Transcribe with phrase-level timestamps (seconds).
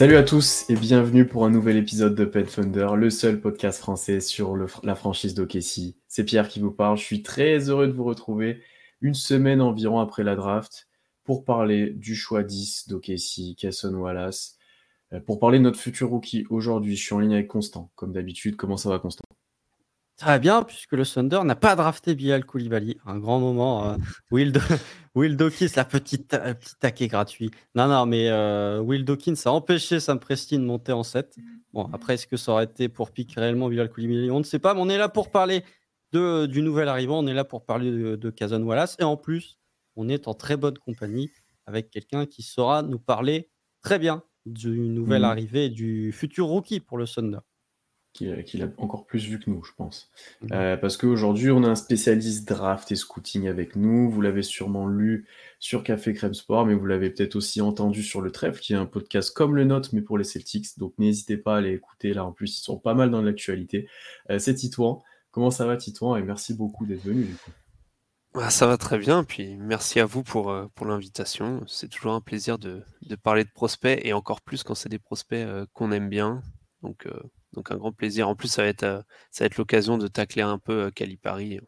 [0.00, 3.80] Salut à tous et bienvenue pour un nouvel épisode de Pen Thunder, le seul podcast
[3.80, 5.98] français sur la franchise d'Okessi.
[6.08, 6.96] C'est Pierre qui vous parle.
[6.96, 8.62] Je suis très heureux de vous retrouver
[9.02, 10.88] une semaine environ après la draft
[11.22, 14.56] pour parler du choix 10 d'Okessi, Casson Wallace,
[15.12, 16.46] euh, pour parler de notre futur rookie.
[16.48, 18.56] Aujourd'hui, je suis en ligne avec Constant, comme d'habitude.
[18.56, 19.24] Comment ça va, Constant?
[20.20, 22.98] Très bien, puisque le Thunder n'a pas drafté Bilal Koulibaly.
[23.06, 23.88] Un grand moment.
[23.92, 23.96] euh,
[24.30, 24.60] Will, Do-
[25.14, 27.50] Will Dawkins, la petite, euh, petit taquet gratuit.
[27.74, 31.36] Non, non, mais euh, Will Dawkins a empêché Sam Presti de monter en 7.
[31.72, 34.30] Bon, après, est-ce que ça aurait été pour piquer réellement Bilal Koulibaly?
[34.30, 35.64] On ne sait pas, mais on est là pour parler
[36.12, 37.18] de, du nouvel arrivant.
[37.20, 38.96] On est là pour parler de, de Kazan Wallace.
[38.98, 39.58] Et en plus,
[39.96, 41.30] on est en très bonne compagnie
[41.64, 43.48] avec quelqu'un qui saura nous parler
[43.82, 45.28] très bien du nouvel Mhm.
[45.28, 47.38] arrivé du futur rookie pour le Thunder.
[48.12, 50.10] Qu'il a encore plus vu que nous, je pense.
[50.42, 50.48] Mhm.
[50.52, 54.10] Euh, parce qu'aujourd'hui, on a un spécialiste draft et scouting avec nous.
[54.10, 55.26] Vous l'avez sûrement lu
[55.60, 58.76] sur Café Crème Sport, mais vous l'avez peut-être aussi entendu sur le Trèfle, qui est
[58.76, 60.76] un podcast comme le nôtre, mais pour les Celtics.
[60.78, 62.12] Donc n'hésitez pas à aller écouter.
[62.12, 63.88] Là, en plus, ils sont pas mal dans l'actualité.
[64.30, 65.02] Euh, c'est Titouan.
[65.30, 66.16] Comment ça va, Titouan?
[66.16, 67.24] Et merci beaucoup d'être venu.
[67.24, 67.52] Du coup.
[68.34, 71.62] Ah, ça va très bien, puis merci à vous pour, euh, pour l'invitation.
[71.66, 74.98] C'est toujours un plaisir de, de parler de prospects, et encore plus quand c'est des
[74.98, 76.42] prospects euh, qu'on aime bien.
[76.82, 77.06] Donc,
[77.54, 78.28] donc un grand plaisir.
[78.28, 79.00] En plus, ça va être, euh,
[79.30, 81.60] ça va être l'occasion de tacler un peu euh, Calipari.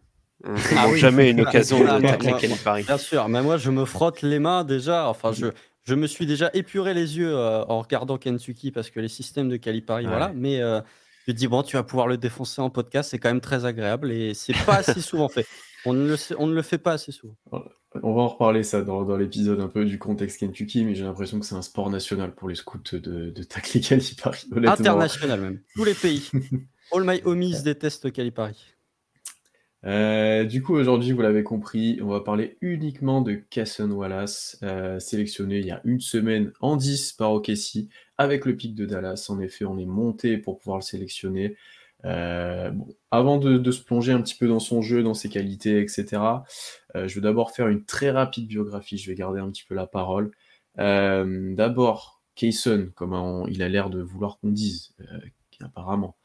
[0.44, 0.98] On Ah oui.
[0.98, 2.82] jamais une Ah, occasion de tacler Calipari.
[2.82, 5.08] Bien sûr, mais moi je me frotte les mains déjà.
[5.08, 5.46] Enfin, je,
[5.84, 9.48] je me suis déjà épuré les yeux euh, en regardant Kentucky parce que les systèmes
[9.48, 10.32] de Calipari, voilà.
[10.34, 10.80] Mais euh,
[11.28, 14.10] je dis, bon, tu vas pouvoir le défoncer en podcast, c'est quand même très agréable
[14.10, 15.46] et c'est pas assez souvent fait.
[15.84, 17.36] On ne, le, sait- on ne le fait pas assez souvent.
[17.50, 21.04] On va en reparler ça dans, dans l'épisode un peu du contexte Kentucky, mais j'ai
[21.04, 22.98] l'impression que c'est un sport national pour les scouts de,
[23.30, 24.46] de tacler Calipari.
[24.66, 25.60] International même.
[25.74, 26.30] Tous les pays.
[26.92, 28.56] All my homies détestent Calipari.
[29.84, 35.00] Euh, du coup, aujourd'hui, vous l'avez compris, on va parler uniquement de Casson Wallace, euh,
[35.00, 39.26] sélectionné il y a une semaine en 10 par OKC avec le pic de Dallas.
[39.28, 41.56] En effet, on est monté pour pouvoir le sélectionner.
[42.04, 45.28] Euh, bon, avant de, de se plonger un petit peu dans son jeu, dans ses
[45.28, 46.44] qualités, etc.,
[46.96, 48.98] euh, je vais d'abord faire une très rapide biographie.
[48.98, 50.30] Je vais garder un petit peu la parole.
[50.78, 54.94] Euh, d'abord, Kayson, comme on- il a l'air de vouloir qu'on dise,
[55.62, 56.16] apparemment.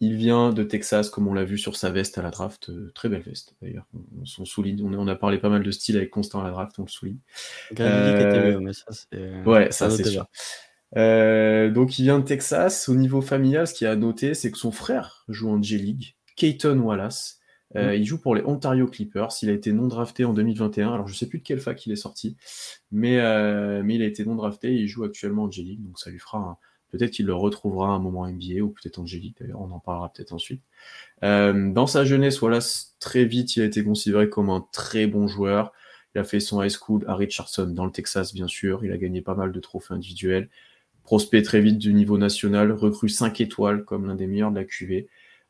[0.00, 2.68] Il vient de Texas, comme on l'a vu sur sa veste à la draft.
[2.68, 3.86] Euh, très belle veste, d'ailleurs.
[3.94, 4.00] On,
[4.40, 4.82] on souligne.
[4.84, 6.82] On, a- on a parlé pas mal de style avec Constant à la draft, on
[6.82, 7.18] le souligne.
[7.84, 8.84] Euh, mais ça.
[9.46, 10.26] Ouais, ça c'est sûr.
[10.96, 12.88] Euh, donc il vient de Texas.
[12.88, 15.60] Au niveau familial, ce qu'il y a à noter, c'est que son frère joue en
[15.62, 17.40] J-League, Keaton Wallace.
[17.76, 17.94] Euh, Mm.
[17.96, 19.30] Il joue pour les Ontario Clippers.
[19.42, 20.92] Il a été non drafté en 2021.
[20.92, 22.36] Alors je sais plus de quelle fac il est sorti,
[22.92, 25.82] mais, euh, mais il a été non drafté et il joue actuellement en J-League.
[25.82, 26.56] Donc ça lui fera un...
[26.90, 29.80] Peut-être qu'il le retrouvera à un moment NBA ou peut-être en J-League d'ailleurs, on en
[29.80, 30.62] parlera peut-être ensuite.
[31.22, 35.72] Dans sa jeunesse, Wallace, très vite, il a été considéré comme un très bon joueur.
[36.14, 38.84] Il a fait son high school à Richardson, dans le Texas, bien sûr.
[38.84, 40.48] Il a gagné pas mal de trophées individuels.
[41.04, 44.64] Prospect très vite du niveau national, recrue 5 étoiles comme l'un des meilleurs de la
[44.64, 45.06] QV,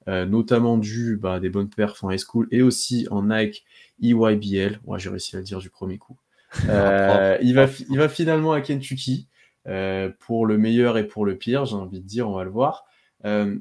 [0.09, 3.65] euh, notamment dû bah, à des bonnes perfs en high school et aussi en Nike
[4.03, 4.81] EYBL.
[4.85, 6.17] Ouais, J'ai réussi à le dire du premier coup.
[6.69, 9.27] Euh, il, va, il va finalement à Kentucky
[9.67, 12.51] euh, pour le meilleur et pour le pire, j'ai envie de dire, on va le
[12.51, 12.85] voir.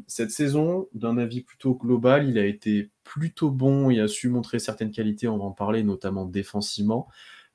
[0.07, 4.59] Cette saison, d'un avis plutôt global, il a été plutôt bon, il a su montrer
[4.59, 7.07] certaines qualités, on va en parler, notamment défensivement,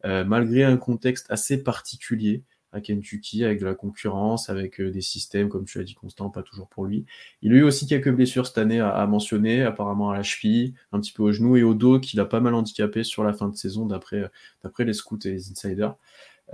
[0.02, 2.42] malgré un contexte assez particulier
[2.72, 6.30] à Kentucky, avec de la concurrence, avec euh, des systèmes, comme tu l'as dit, Constant,
[6.30, 7.06] pas toujours pour lui.
[7.42, 11.00] Il a eu aussi quelques blessures cette année à, mentionner, apparemment à la cheville, un
[11.00, 13.48] petit peu au genou et au dos, qu'il a pas mal handicapé sur la fin
[13.48, 14.30] de saison, d'après
[14.62, 15.96] d'après les scouts et les insiders.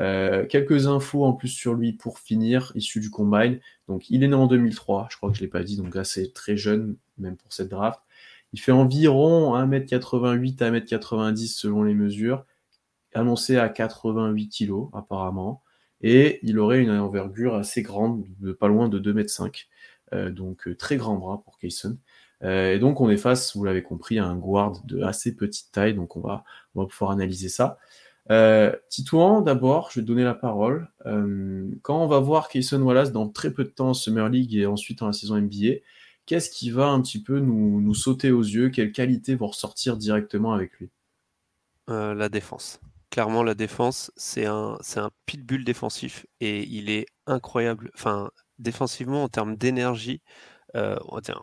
[0.01, 3.61] Euh, quelques infos en plus sur lui pour finir, issu du Combine.
[3.88, 6.33] Donc, il est né en 2003, je crois que je l'ai pas dit, donc c'est
[6.33, 8.00] très jeune, même pour cette draft.
[8.53, 12.44] Il fait environ 1m88 à 1m90 selon les mesures,
[13.15, 15.63] annoncé à 88 kg apparemment.
[16.06, 19.69] Et il aurait une envergure assez grande, de pas loin de 2m5.
[20.12, 21.97] Euh, donc, euh, très grand bras pour Kayson.
[22.43, 25.73] Euh, et donc, on est face, vous l'avez compris, à un guard de assez petite
[25.73, 25.95] taille.
[25.95, 27.79] Donc, on va, on pouvoir analyser ça.
[28.91, 30.91] Titouan, d'abord, je vais te donner la parole.
[31.81, 34.67] Quand on va voir Kayson Wallace dans très peu de temps en Summer League et
[34.67, 35.81] ensuite dans la saison NBA,
[36.27, 38.69] qu'est-ce qui va un petit peu nous, nous sauter aux yeux?
[38.69, 40.91] Quelles qualités vont ressortir directement avec lui?
[41.89, 42.79] La défense.
[43.14, 47.93] Clairement, la défense, c'est un, c'est un pitbull défensif et il est incroyable.
[47.94, 48.28] Enfin,
[48.58, 50.20] défensivement, en termes d'énergie,
[50.76, 50.96] euh,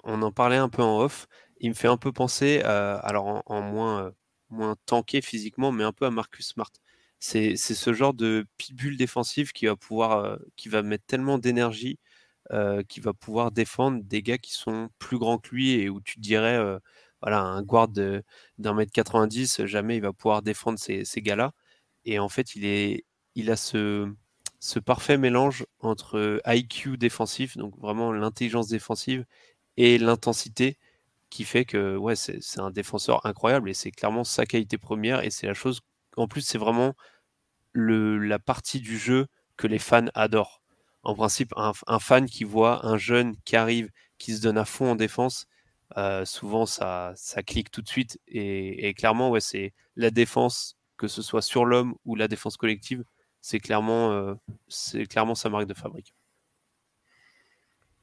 [0.03, 1.27] on en parlait un peu en off.
[1.62, 4.12] Il me fait un peu penser, alors en, moins, euh,
[4.50, 6.71] moins tanké physiquement, mais un peu à Marcus Smart.
[7.19, 12.00] c'est ce genre de pitbull défensif qui va pouvoir, qui va mettre tellement d'énergie,
[12.89, 16.19] qui va pouvoir défendre des gars qui sont plus grands que lui et où tu
[16.19, 16.59] dirais,
[17.21, 21.53] voilà, un guard d'un mètre 90, jamais il va pouvoir défendre ces gars-là.
[22.06, 24.09] Et en fait, il, a ce,
[24.86, 29.25] parfait mélange entre IQ défensif, donc vraiment l'intelligence défensive,
[29.77, 30.77] et l'intensité
[31.30, 35.31] qui fait que ouais, c'est un défenseur incroyable et c'est clairement sa qualité première et
[35.31, 35.81] c'est la chose.
[36.18, 36.94] En plus, c'est vraiment
[37.74, 39.27] la partie du jeu
[39.57, 40.62] que les fans adorent.
[41.04, 44.92] En principe, un, fan qui voit un jeune qui arrive, qui se donne à fond
[44.92, 45.47] en défense,
[45.97, 47.13] euh, souvent ça,
[47.47, 51.95] clique tout de suite et, clairement, ouais, c'est la défense, que ce soit sur l'homme
[52.06, 53.03] ou la défense collective,
[53.42, 54.36] c'est clairement, euh,
[55.09, 56.13] clairement sa marque de fabrique.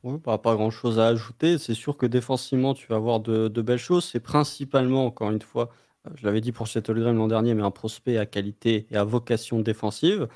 [0.03, 1.59] Oui, bah, pas grand chose à ajouter.
[1.59, 4.05] C'est sûr que défensivement, tu vas avoir de, belles choses.
[4.05, 5.71] C'est principalement, encore une fois,
[6.09, 9.05] euh, je l'avais dit pour Graham l'an dernier, mais un prospect à qualité et à
[9.05, 10.27] vocation défensive.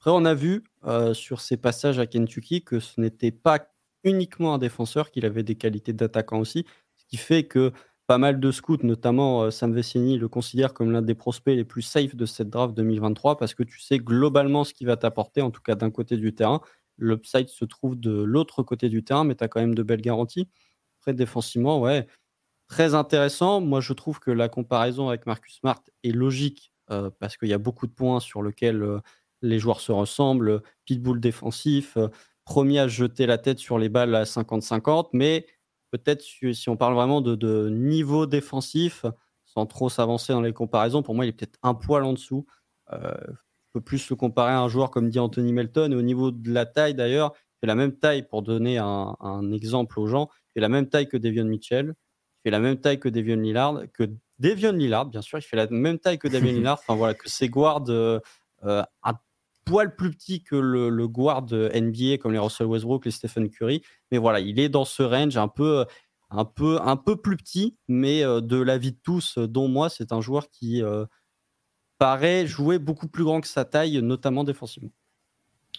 [0.00, 3.60] Après, on a vu euh, sur ses passages à Kentucky que ce n'était pas
[4.02, 6.66] uniquement un défenseur, qu'il avait des qualités d'attaquant aussi,
[6.96, 7.72] ce qui fait que
[8.08, 11.64] pas mal de scouts, notamment euh, Sam Vecini, le considèrent comme l'un des prospects les
[11.64, 15.42] plus safe de cette draft 2023 parce que tu sais globalement ce qu'il va t'apporter,
[15.42, 16.62] en tout cas d'un côté du terrain.
[16.96, 20.00] L'upside se trouve de l'autre côté du terrain, mais tu as quand même de belles
[20.00, 20.48] garanties.
[21.00, 22.06] Après, défensivement, ouais,
[22.66, 23.60] très intéressant.
[23.60, 27.54] Moi, je trouve que la comparaison avec Marcus Smart est logique euh, parce qu'il y
[27.54, 29.00] a beaucoup de points sur lesquels euh,
[29.42, 30.62] les joueurs se ressemblent.
[30.86, 31.98] Pitbull défensif,
[32.46, 35.46] premier à jeter la tête sur les balles à 50-50, mais
[35.90, 39.06] peut-être si on parle vraiment de, niveau défensif,
[39.44, 42.46] sans trop s'avancer dans les comparaisons, pour moi, il est peut-être un poil en dessous
[43.72, 45.92] peut plus se comparer à un joueur comme dit Anthony Melton.
[45.92, 49.52] Et au niveau de la taille, d'ailleurs, il fait la même taille, pour donner un,
[49.52, 52.80] exemple aux gens, il fait la même taille que Devion Mitchell, il fait la même
[52.80, 54.04] taille que Devion Lillard, que
[54.38, 56.78] Devion Lillard, bien sûr, il fait la même taille que Devion Lillard.
[56.80, 58.20] Enfin voilà, que ses guards euh,
[58.64, 59.14] euh, un
[59.68, 63.82] poil plus petit que le, guard NBA comme les Russell Westbrook, les Stephen Curry.
[64.10, 65.84] Mais voilà, il est dans ce range un peu
[66.30, 70.12] un peu, un peu plus petit, mais euh, de l'avis de tous, dont moi, c'est
[70.12, 70.82] un joueur qui,
[71.98, 74.92] paraît jouer beaucoup plus grand que sa taille, notamment défensivement.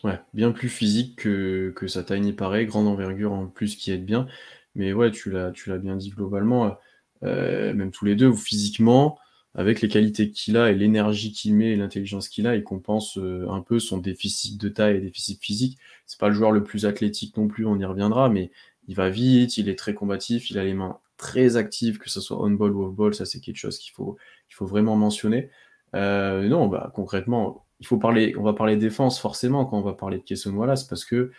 [0.04, 3.92] Ouais, bien plus physique que, que sa taille n'y paraît, grande envergure en plus qui
[3.92, 4.28] aide bien.
[4.76, 6.78] Mais ouais, tu l'as, tu l'as bien dit globalement,
[7.24, 9.18] euh, même tous les deux, physiquement,
[9.56, 13.18] avec les qualités qu'il a et l'énergie qu'il met et l'intelligence qu'il a, il compense
[13.18, 15.78] euh, un peu son déficit de taille et déficit physique.
[16.06, 18.52] C'est pas le joueur le plus athlétique non plus, on y reviendra, mais
[18.88, 22.22] il va vite, il est très combatif, il a les mains très actives, que ce
[22.22, 24.18] soit on-ball ou off-ball, ça c'est quelque chose qu'il faut,
[24.50, 25.50] faut vraiment mentionner.
[25.96, 29.94] Euh, non, bah, concrètement, il faut parler, on va parler défense forcément quand on va
[29.94, 31.32] parler de Kesson Wallace parce que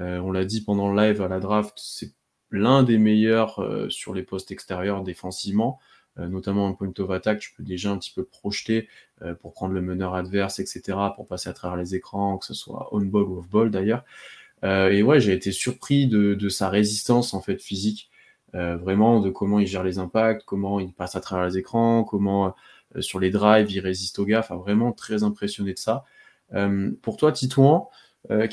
[0.00, 2.12] euh, on l'a dit pendant le live à la draft, c'est
[2.50, 5.78] l'un des meilleurs euh, sur les postes extérieurs défensivement,
[6.18, 7.38] notamment en point of attack.
[7.40, 8.88] Tu peux déjà un petit peu projeter
[9.40, 12.88] pour prendre le meneur adverse, etc., pour passer à travers les écrans, que ce soit
[12.92, 14.04] on ball ou off ball d'ailleurs.
[14.64, 18.10] et ouais, j'ai été surpris de, de, sa résistance en fait physique,
[18.52, 22.54] vraiment de comment il gère les impacts, comment il passe à travers les écrans, comment
[22.96, 24.40] euh, sur les drives, il résiste aux gars.
[24.40, 26.04] Enfin, vraiment très impressionné de ça.
[26.54, 27.90] Euh, pour toi, Titouan,
[28.30, 28.48] euh,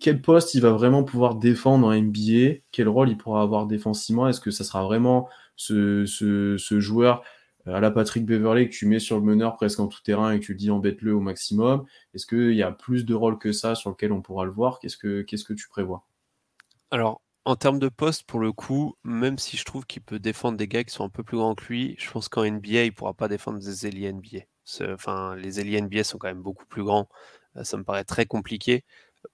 [0.00, 4.28] quel poste il va vraiment pouvoir défendre en NBA Quel rôle il pourra avoir défensivement?
[4.28, 7.22] Est-ce que ça sera vraiment ce, joueur
[7.66, 10.40] à la Patrick Beverley que tu mets sur le meneur presque en tout terrain et
[10.40, 13.74] que tu dis embête-le au maximum Est-ce qu'il y a plus de rôles que ça
[13.74, 14.78] sur lequel on pourra le voir?
[14.80, 16.06] Qu'est-ce que, tu prévois?
[16.90, 20.58] Alors, en termes de poste, pour le coup, même si je trouve qu'il peut défendre
[20.58, 22.92] des gars qui sont un peu plus grands que lui, je pense qu'en NBA, il
[22.92, 24.40] pourra pas défendre des ailiers NBA.
[25.36, 27.08] Les ailiers NBA sont quand même beaucoup plus grands.
[27.56, 28.84] Euh, ça me paraît très compliqué.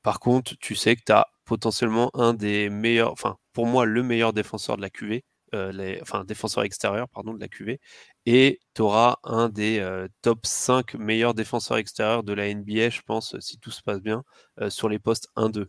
[0.03, 4.03] Par contre, tu sais que tu as potentiellement un des meilleurs, enfin, pour moi, le
[4.03, 5.23] meilleur défenseur de la QV,
[5.55, 7.81] euh, enfin, défenseur extérieur, pardon, de la QV,
[8.27, 13.03] et tu auras un des euh, top 5 meilleurs défenseurs extérieurs de la NBA, je
[13.03, 14.25] pense, si tout se passe bien,
[14.69, 15.69] sur les postes 1-2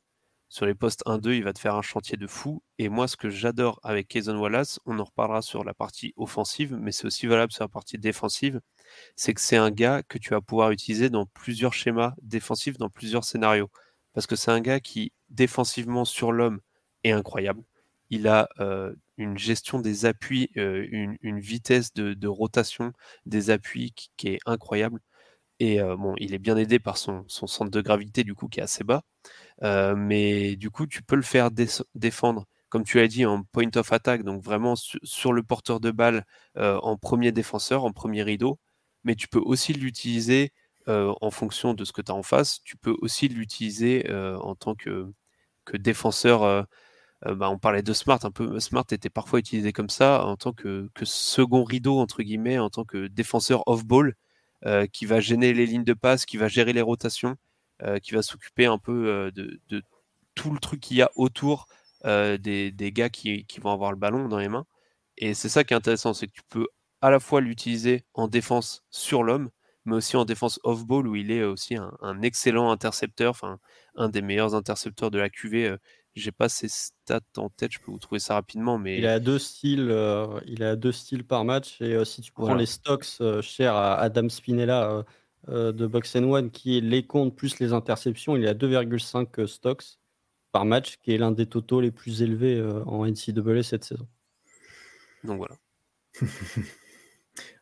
[0.52, 2.62] sur les postes 1-2, il va te faire un chantier de fou.
[2.78, 6.76] Et moi, ce que j'adore avec Kayson Wallace, on en reparlera sur la partie offensive,
[6.78, 8.60] mais c'est aussi valable sur la partie défensive,
[9.16, 12.90] c'est que c'est un gars que tu vas pouvoir utiliser dans plusieurs schémas défensifs, dans
[12.90, 13.70] plusieurs scénarios.
[14.14, 16.60] Parce que c'est un gars qui, défensivement sur l'homme,
[17.06, 17.64] est incroyable.
[18.12, 18.50] Il a
[19.18, 22.94] une gestion des appuis, une, vitesse de, rotation
[23.25, 25.00] des appuis qui est incroyable.
[25.60, 28.63] Et bon, il est bien aidé par son, centre de gravité, du coup, qui est
[28.63, 29.03] assez bas.
[29.96, 31.50] mais du coup, tu peux le faire
[31.96, 35.91] défendre, comme tu as dit, en point of attack, donc vraiment sur le porteur de
[35.91, 36.25] balle
[36.58, 38.60] en premier défenseur, en premier rideau.
[39.06, 40.51] Mais tu peux aussi l'utiliser
[40.88, 42.62] en fonction de ce que tu as en face.
[42.63, 45.13] Tu peux aussi l'utiliser en tant que
[45.74, 46.68] défenseur.
[47.24, 50.54] Bah, on parlait de Smart, un peu Smart était parfois utilisé comme ça en tant
[50.54, 54.16] que, second rideau entre guillemets, en tant que défenseur off-ball
[54.92, 57.36] qui va gêner les lignes de passe, qui va gérer les rotations,
[58.01, 59.84] qui va s'occuper un peu de,
[60.36, 61.68] tout le truc qu'il y a autour
[62.04, 64.66] des, gars qui, vont avoir le ballon dans les mains.
[65.18, 66.68] Et c'est ça qui est intéressant, c'est que tu peux
[67.01, 69.50] à la fois l'utiliser en défense sur l'homme,
[69.86, 73.40] mais aussi en défense off-ball où il est aussi un, excellent intercepteur,
[73.96, 75.78] un des meilleurs intercepteurs de la QV.
[76.12, 79.08] Euh, j'ai pas ses stats en tête, je peux vous trouver ça rapidement, mais il
[79.08, 82.53] a deux styles, euh, il a deux styles par match et euh, si tu prends
[82.53, 83.06] les stocks
[83.41, 85.03] chers à Adam Spinella
[85.48, 89.84] de Box One qui est les comptes plus les interceptions, il a 2,5 stocks
[90.51, 94.08] par match, qui est l'un des totaux les plus élevés en NCAA cette saison.
[95.24, 95.56] Donc voilà.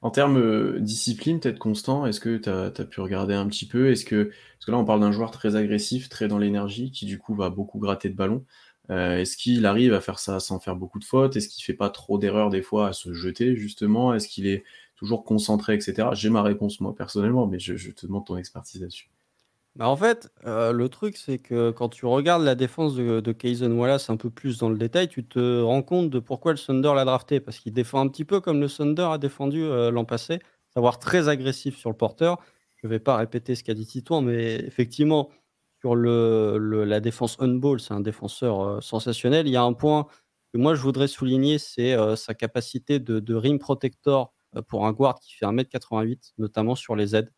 [0.01, 3.91] En termes euh, discipline, peut-être constant, est-ce que tu as, pu regarder un petit peu?
[3.91, 7.05] Est-ce que parce que là on parle d'un joueur très agressif, très dans l'énergie, qui
[7.05, 8.45] du coup va beaucoup gratter de ballon.
[8.89, 11.35] Euh, est-ce qu'il arrive à faire ça sans faire beaucoup de fautes?
[11.35, 14.13] Est-ce qu'il fait pas trop d'erreurs des fois à se jeter justement?
[14.13, 14.63] Est-ce qu'il est
[14.95, 16.09] toujours concentré, etc.
[16.13, 19.09] J'ai ma réponse moi personnellement, mais je te demande ton expertise là-dessus.
[19.75, 24.09] Bah, en fait, le truc, c'est que quand tu regardes la défense de de Wallace
[24.09, 27.05] un peu plus dans le détail, tu te rends compte de pourquoi le Thunder l'a
[27.05, 27.39] drafté.
[27.39, 30.39] Parce qu'il défend un petit peu comme le Thunder a défendu, l'an passé,
[30.73, 32.37] savoir très agressif sur le porteur.
[32.77, 35.29] Je ne vais pas répéter ce qu'a dit Titouan, mais effectivement,
[35.81, 39.47] sur le la défense on-ball, c'est un défenseur, sensationnel.
[39.47, 40.07] Il y a un point
[40.53, 44.33] que moi je voudrais souligner, c'est, sa capacité de de rim protector,
[44.67, 47.31] pour un guard qui fait 1m88, notamment sur les aides.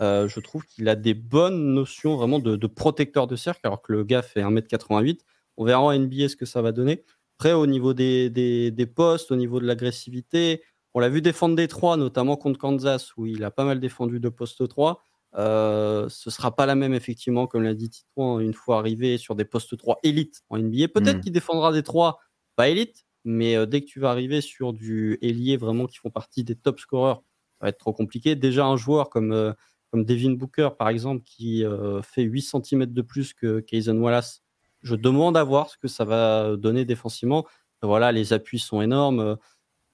[0.00, 3.92] Euh, je trouve qu'il a des bonnes notions vraiment de, protecteur de cercle, alors que
[3.92, 5.20] le gars fait 1m88.
[5.56, 7.04] On verra en NBA ce que ça va donner.
[7.38, 10.62] Après, au niveau des, des, postes, au niveau de l'agressivité,
[10.94, 14.20] on l'a vu défendre des 3, notamment contre Kansas, où il a pas mal défendu
[14.20, 15.02] de poste 3.
[15.36, 19.34] Euh, ce sera pas la même, effectivement, comme l'a dit Titouan, une fois arrivé sur
[19.34, 20.88] des postes 3 élites en NBA.
[20.88, 21.20] Peut-être hmm.
[21.20, 22.18] qu'il défendra des 3
[22.56, 26.10] pas élites, mais euh, dès que tu vas arriver sur du ailier vraiment qui font
[26.10, 27.22] partie des top scorers,
[27.60, 28.34] ça va être trop compliqué.
[28.34, 29.52] Déjà, un joueur comme euh,
[29.90, 34.42] comme Devin Booker, par exemple, qui euh, fait 8 cm de plus que Kaysen Wallace,
[34.82, 37.46] je demande à voir ce que ça va donner défensivement.
[37.82, 39.36] Voilà, les appuis sont énormes.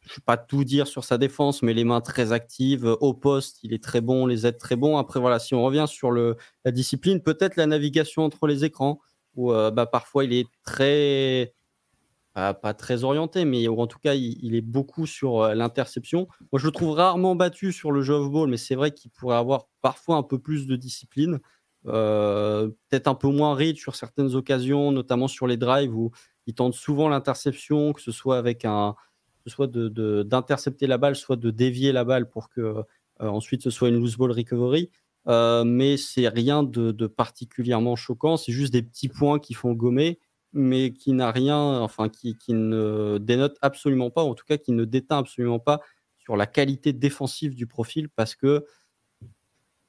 [0.03, 2.97] Je ne vais pas tout dire sur sa défense, mais les mains très actives.
[3.01, 4.99] Au poste, il est très bon, les aides très bons.
[4.99, 9.01] Après, voilà, si on revient sur la discipline, peut-être la navigation entre les écrans,
[9.35, 11.53] où euh, bah, parfois il est très
[12.37, 16.29] pas, très orienté, mais en tout cas, il, est beaucoup sur euh, l'interception.
[16.53, 19.37] Moi, je le trouve rarement battu sur le jeu off-ball, mais c'est vrai qu'il pourrait
[19.37, 21.41] avoir parfois un peu plus de discipline.
[21.87, 26.11] Euh, peut-être un peu moins rich sur certaines occasions, notamment sur les drives où
[26.47, 28.97] il tente souvent l'interception, que ce soit avec un,
[29.47, 32.83] soit d'intercepter la balle, soit de dévier la balle pour que euh,
[33.21, 34.91] ensuite ce soit une loose ball recovery.
[35.27, 40.19] mais c'est rien de, de, particulièrement choquant, c'est juste des petits points qui font gommer
[40.57, 44.85] mais qui n'a rien, enfin, qui, ne dénote absolument pas, en tout cas qui ne
[44.85, 45.81] déteint absolument pas
[46.19, 48.65] sur la qualité défensive du profil parce que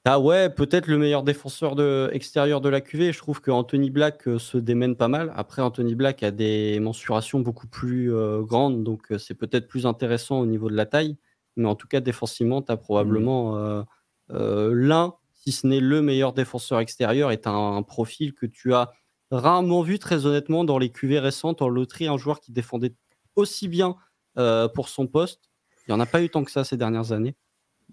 [0.10, 3.12] ah ouais, peut-être le meilleur défenseur de, extérieur de la QV.
[3.12, 5.34] Je trouve que Anthony Black euh, se démène pas mal.
[5.36, 9.86] Après, Anthony Black a des mensurations beaucoup plus euh, grandes, donc euh, c'est peut-être plus
[9.86, 11.18] intéressant au niveau de la taille.
[11.58, 13.86] Mais en tout cas, défensivement, tu as probablement mmh.
[14.30, 18.92] l'un, si ce n'est le meilleur défenseur extérieur, est un profil que tu as
[19.32, 22.94] rarement vu, très honnêtement, dans les QV récentes en loterie, un joueur qui défendait
[23.36, 23.96] aussi bien
[24.38, 25.50] euh, pour son poste.
[25.88, 27.36] Il n'y en a pas eu tant que ça ces dernières années.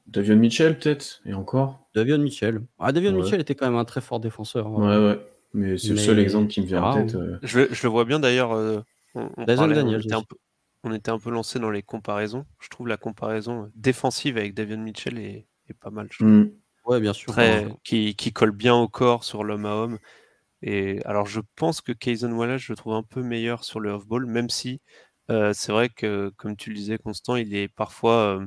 [0.07, 1.23] Davion Mitchell, peut-être?
[1.25, 1.89] Et encore?
[1.95, 2.61] Davion Mitchell.
[2.79, 4.67] Ah, Davion Mitchell était quand même un très fort défenseur.
[4.67, 5.01] Hein.
[5.01, 5.21] Ouais, ouais.
[5.55, 7.15] Mais c'est le seul exemple qui me vient en tête.
[7.15, 7.39] Euh.
[7.43, 8.53] Je, le vois bien d'ailleurs.
[8.53, 8.81] Euh,
[9.15, 12.45] on, était un peu, lancé dans les comparaisons.
[12.61, 15.47] Je trouve la comparaison défensive avec Davion Mitchell est,
[15.81, 16.09] pas mal.
[16.19, 16.47] Mm.
[16.87, 17.33] Ouais, bien sûr.
[17.85, 19.99] qui, qui, colle bien au corps sur l'homme à homme.
[20.67, 23.91] Et alors, je pense que Kaysen Wallace, je le trouve un peu meilleur sur le
[23.91, 24.81] off-ball, même si
[25.31, 28.39] euh, c'est vrai que, comme tu le disais, Constant, il est parfois.
[28.41, 28.47] Euh,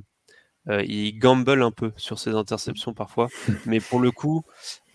[0.70, 3.30] euh, il gamble un peu sur ses interceptions parfois.
[3.68, 4.44] Mais pour le coup,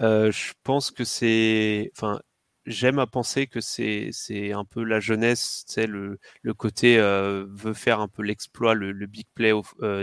[0.01, 1.91] je pense que c'est.
[1.97, 2.21] Enfin,
[2.67, 7.75] j'aime à penser que c'est, c'est un peu la jeunesse, c'est le, le côté veut
[7.75, 9.53] faire un peu l'exploit, le, le big play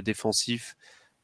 [0.04, 0.76] défensif.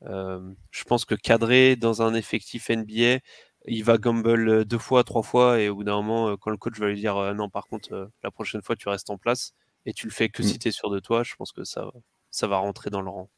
[0.01, 3.19] je pense que cadrer dans un effectif NBA,
[3.67, 6.51] il va gamble euh, deux fois, trois fois, et au bout d'un moment, euh, quand
[6.51, 9.17] le coach va lui dire euh, non, par contre, la prochaine fois, tu restes en
[9.17, 9.53] place,
[9.86, 10.45] et tu le fais que mm.
[10.45, 11.91] si tu es sûr de toi, je pense que ça,
[12.31, 13.29] ça va rentrer dans le rang.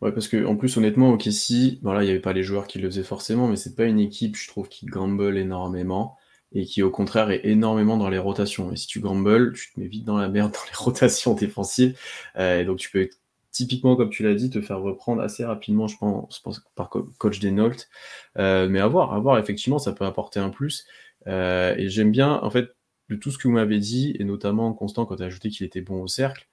[0.00, 2.66] Ouais, parce que en plus, honnêtement, au KC, bon, il n'y avait pas les joueurs
[2.66, 6.16] qui le faisaient forcément, mais c'est pas une équipe, je trouve, qui gamble énormément
[6.52, 8.72] et qui, au contraire, est énormément dans les rotations.
[8.72, 11.98] Et si tu gambles, tu te mets vite dans la merde dans les rotations défensives.
[12.38, 13.18] et donc, tu peux être
[13.58, 16.42] typiquement, comme tu l'as dit, te faire reprendre assez rapidement, je pense,
[16.74, 17.86] par coach Denault.
[18.38, 20.86] Euh, mais à voir, à voir, effectivement, ça peut apporter un plus.
[21.26, 22.76] Euh, et j'aime bien, en fait,
[23.08, 25.66] de tout ce que vous m'avez dit, et notamment Constant, quand tu as ajouté qu'il
[25.66, 26.46] était bon au cercle,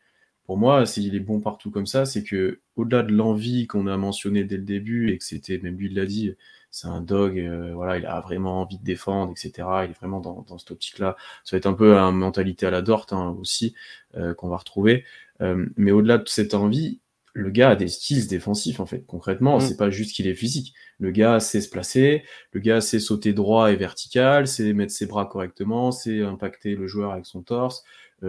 [0.46, 3.98] pour moi, s'il est bon partout comme ça, c'est que au-delà de l'envie qu'on a
[3.98, 6.34] mentionné dès le début et que c'était, même lui l'a dit,
[6.76, 9.66] c'est un dog, euh, voilà, il a vraiment envie de défendre, etc.
[9.86, 11.16] Il est vraiment dans, dans cette optique-là.
[11.46, 13.74] Ça va être un peu une mentalité à la Dort hein, aussi
[14.18, 15.06] euh, qu'on va retrouver.
[15.40, 17.00] Euh, mais au-delà de cette envie,
[17.32, 19.06] le gars a des skills défensifs en fait.
[19.06, 19.62] Concrètement, mm.
[19.62, 20.74] c'est pas juste qu'il est physique.
[21.00, 25.06] Le gars sait se placer, le gars sait sauter droit et vertical, sait mettre ses
[25.06, 27.86] bras correctement, sait impacter le joueur avec son torse,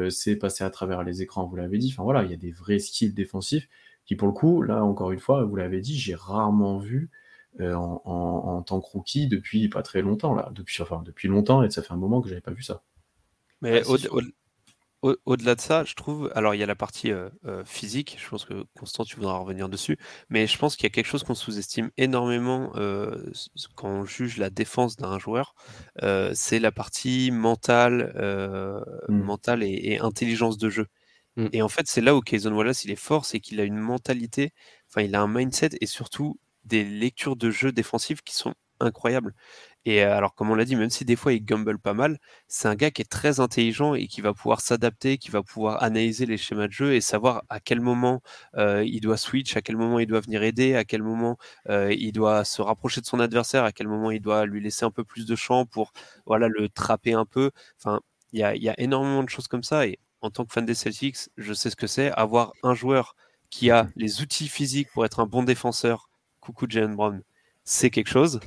[0.09, 1.91] sait passer à travers les écrans, vous l'avez dit.
[1.93, 3.69] Enfin voilà, il y a des vrais skills défensifs
[4.05, 7.11] qui pour le coup, là encore une fois, vous l'avez dit, j'ai rarement vu
[7.61, 11.63] euh, en, en, tant que rookie depuis pas très longtemps là, depuis enfin depuis longtemps
[11.63, 12.83] et ça fait un moment que j'avais pas vu ça.
[13.63, 13.83] Mais
[15.25, 18.29] au-delà de ça, je trouve, alors il y a la partie euh, euh, physique, je
[18.29, 19.99] pense que Constant, tu voudras revenir dessus,
[20.31, 23.31] mais je pense qu'il y a quelque chose qu'on sous-estime énormément euh,
[23.75, 25.55] quand on juge la défense d'un joueur,
[26.35, 28.13] c'est la partie mentale,
[29.09, 29.15] mmh.
[29.15, 30.87] mentale et, intelligence de jeu.
[31.37, 31.47] Mmh.
[31.53, 33.79] Et en fait, c'est là où Kayson Wallace il est fort, c'est qu'il a une
[33.79, 34.53] mentalité,
[34.89, 39.35] enfin il a un mindset et surtout des lectures de jeu défensives qui sont incroyables.
[39.87, 42.19] Et alors, comme on l'a dit, même si des fois il gumble pas mal,
[42.49, 45.83] c'est un gars qui est très intelligent et qui va pouvoir s'adapter, qui va pouvoir
[45.83, 48.21] analyser les schémas de jeu et savoir à quel moment
[48.59, 52.45] il doit switch, à quel moment il doit venir aider, à quel moment il doit
[52.45, 55.25] se rapprocher de son adversaire, à quel moment il doit lui laisser un peu plus
[55.25, 55.93] de champ pour
[56.27, 57.53] voilà, le trapper un peu.
[57.79, 58.01] Enfin,
[58.33, 59.87] il y a, y a, énormément de choses comme ça.
[59.87, 62.11] Et en tant que fan des Celtics, je sais ce que c'est.
[62.13, 63.15] Avoir un joueur
[63.51, 66.09] qui a les outils physiques pour être un bon défenseur,
[66.53, 67.23] coucou Jalen Brown,
[67.65, 68.41] c'est quelque chose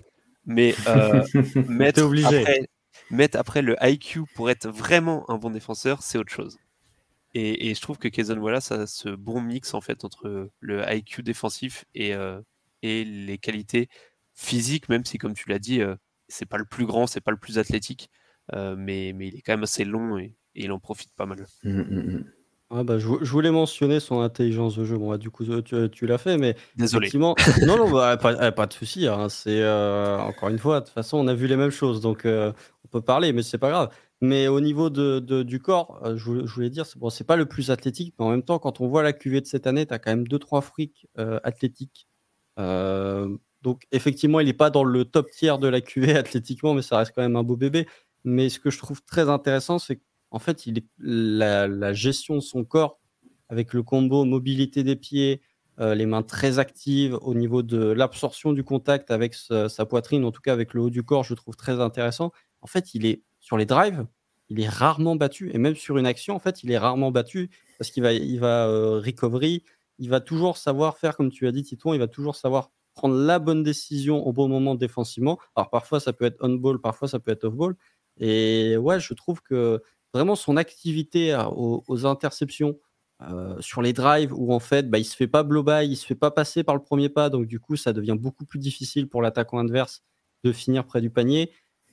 [0.49, 1.23] mais euh,
[1.67, 2.69] mettre, après,
[3.11, 6.57] mettre, après, le IQ pour être vraiment un bon défenseur, c'est autre chose.
[7.35, 11.21] Et, je trouve que Kazan Wallace a ce bon mix en fait entre le IQ
[11.21, 12.41] défensif et, euh,
[12.81, 13.87] et les qualités
[14.33, 15.95] physiques, même si comme tu l'as dit, euh,
[16.27, 18.09] c'est pas le plus grand, c'est pas le plus athlétique,
[18.51, 21.45] mais, mais il est quand même assez long et, il en profite pas mal.
[21.63, 22.31] Mmh, mmh, mmh.
[22.71, 24.95] Ah bah, je, voulais mentionner son intelligence de jeu.
[24.95, 27.09] Bon, bah, du coup, tu, l'as fait, mais Désolé.
[27.15, 29.07] Non, non, bah, pas, pas de souci.
[29.07, 29.27] Hein.
[29.27, 32.25] C'est euh, encore une fois, de toute façon, on a vu les mêmes choses, donc
[32.25, 32.53] euh,
[32.85, 33.89] on peut parler, mais c'est pas grave.
[34.21, 37.47] Mais au niveau de, du corps, euh, je, voulais dire, c'est bon, c'est pas le
[37.47, 39.93] plus athlétique, mais en même temps, quand on voit la cuvée de cette année, tu
[39.93, 41.07] as quand même deux trois frics
[41.43, 42.07] athlétiques.
[42.57, 46.99] donc effectivement, il n'est pas dans le top tiers de la cuvée athlétiquement, mais ça
[46.99, 47.87] reste quand même un beau bébé.
[48.25, 50.01] Mais ce que je trouve très intéressant, c'est
[50.31, 52.99] en fait, il est, la, gestion de son corps
[53.49, 55.41] avec le combo mobilité des pieds,
[55.79, 60.31] euh, les mains très actives au niveau de l'absorption du contact avec sa, poitrine, en
[60.31, 62.31] tout cas avec le haut du corps, je trouve très intéressant.
[62.61, 64.05] En fait, il est sur les drives,
[64.49, 67.49] il est rarement battu, et même sur une action, en fait, il est rarement battu
[67.77, 69.63] parce qu'il va, il va euh, recovery,
[69.99, 73.15] il va toujours savoir faire, comme tu as dit, Titouan, il va toujours savoir prendre
[73.15, 75.39] la bonne décision au bon moment défensivement.
[75.55, 77.75] Alors parfois, ça peut être on-ball, parfois, ça peut être off-ball.
[78.19, 79.81] Et ouais, je trouve que
[80.13, 82.77] vraiment son activité aux, interceptions
[83.59, 86.05] sur les drives où en fait bah, il se fait pas blow by, il se
[86.05, 89.09] fait pas passer par le premier pas, donc du coup ça devient beaucoup plus difficile
[89.09, 90.03] pour l'attaquant adverse
[90.43, 91.51] de finir près du panier.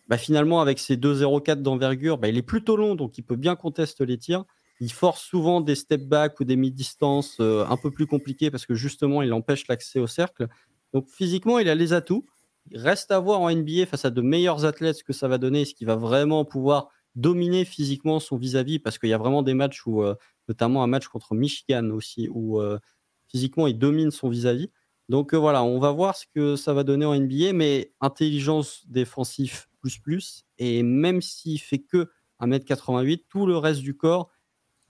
[0.08, 3.56] Bah, finalement avec ses 2-0-4 d'envergure, bah, il est plutôt long donc il peut bien
[3.56, 4.44] contester les tirs.
[4.78, 8.74] Il force souvent des step back ou des mid-distance un peu plus compliqués parce que
[8.74, 10.48] justement il empêche l'accès au cercle.
[10.92, 12.26] Donc physiquement il a les atouts.
[12.70, 15.38] Il reste à voir en NBA face à de meilleurs athlètes ce que ça va
[15.38, 19.42] donner, ce qui va vraiment pouvoir dominer physiquement son vis-à-vis parce qu'il y a vraiment
[19.42, 20.14] des matchs où, euh,
[20.48, 22.78] notamment un match contre Michigan aussi, où euh,
[23.26, 24.70] physiquement il domine son vis-à-vis.
[25.08, 28.84] Donc euh, voilà, on va voir ce que ça va donner en NBA, mais intelligence
[28.86, 34.30] défensive plus plus, et même s'il fait que 1m88, tout le reste du corps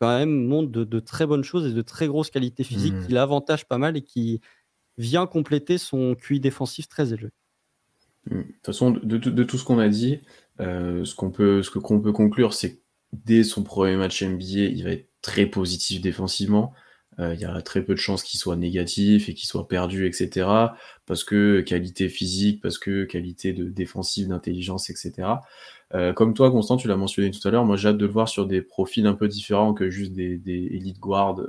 [0.01, 3.07] quand même montre de, très bonnes choses et de très grosses qualités physiques mmh.
[3.07, 4.41] qui l'avantage pas mal et qui
[4.99, 7.31] vient compléter son QI défensif très élevé.
[8.31, 10.21] De toute façon, de, tout ce qu'on a dit,
[10.61, 11.63] euh, ce qu'on peut,
[12.13, 12.81] conclure, c'est que
[13.13, 16.73] dès son premier match NBA, il va être très positif défensivement.
[17.19, 20.07] Euh, il y a très peu de chances qu'il soit négatif et qu'il soit perdu,
[20.07, 20.49] etc.
[21.07, 25.29] Parce que qualité physique, parce que qualité de défensive, d'intelligence, etc.
[25.95, 28.13] Euh, comme toi, Constant, tu l'as mentionné tout à l'heure, moi j'ai hâte de le
[28.13, 31.41] voir sur des profils un peu différents que juste des, des elite guards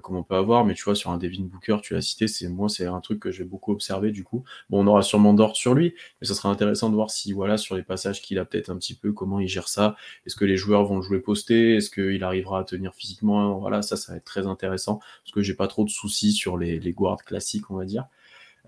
[0.00, 2.48] comme on peut avoir, mais tu vois, sur un Devin Booker, tu l'as cité, c'est
[2.48, 4.44] moi, c'est un truc que j'ai beaucoup observé du coup.
[4.70, 7.56] Bon, on aura sûrement d'ordre sur lui, mais ça sera intéressant de voir si, voilà,
[7.58, 9.96] sur les passages qu'il a peut-être un petit peu, comment il gère ça.
[10.26, 11.76] Est-ce que les joueurs vont le jouer posté?
[11.76, 13.58] Est-ce qu'il arrivera à tenir physiquement?
[13.58, 16.56] Voilà, ça, ça va être très intéressant, parce que j'ai pas trop de soucis sur
[16.56, 18.06] les, les guards classiques, on va dire.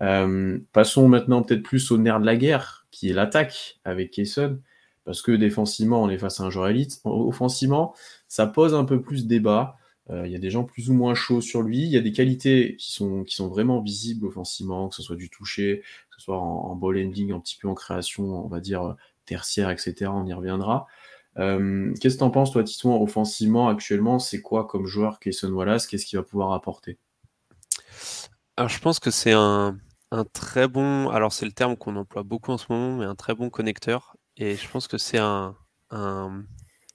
[0.01, 4.59] Euh, passons maintenant peut-être plus au nerf de la guerre, qui est l'attaque avec Kayson,
[5.05, 6.99] parce que défensivement, on est face à un joueur élite.
[7.03, 7.93] Offensivement,
[8.27, 9.77] ça pose un peu plus débat.
[10.11, 11.79] Euh, il y a des gens plus ou moins chauds sur lui.
[11.79, 15.15] Il y a des qualités qui sont, qui sont vraiment visibles offensivement, que ce soit
[15.15, 18.59] du toucher, que ce soit en, ball handling, un petit peu en création, on va
[18.59, 20.11] dire tertiaire, etc.
[20.13, 20.87] On y reviendra.
[21.37, 24.19] Euh, qu'est-ce que tu en penses, toi, Titouan, offensivement, actuellement?
[24.19, 25.87] C'est quoi comme joueur Kayson Wallace?
[25.87, 26.97] Qu'est-ce qu'il va pouvoir apporter?
[28.57, 29.77] Je pense que c'est un,
[30.33, 31.09] très bon.
[31.09, 34.15] Alors, c'est le terme qu'on emploie beaucoup en ce moment, mais un très bon connecteur.
[34.37, 35.55] Et je pense que c'est un,
[35.89, 36.43] un.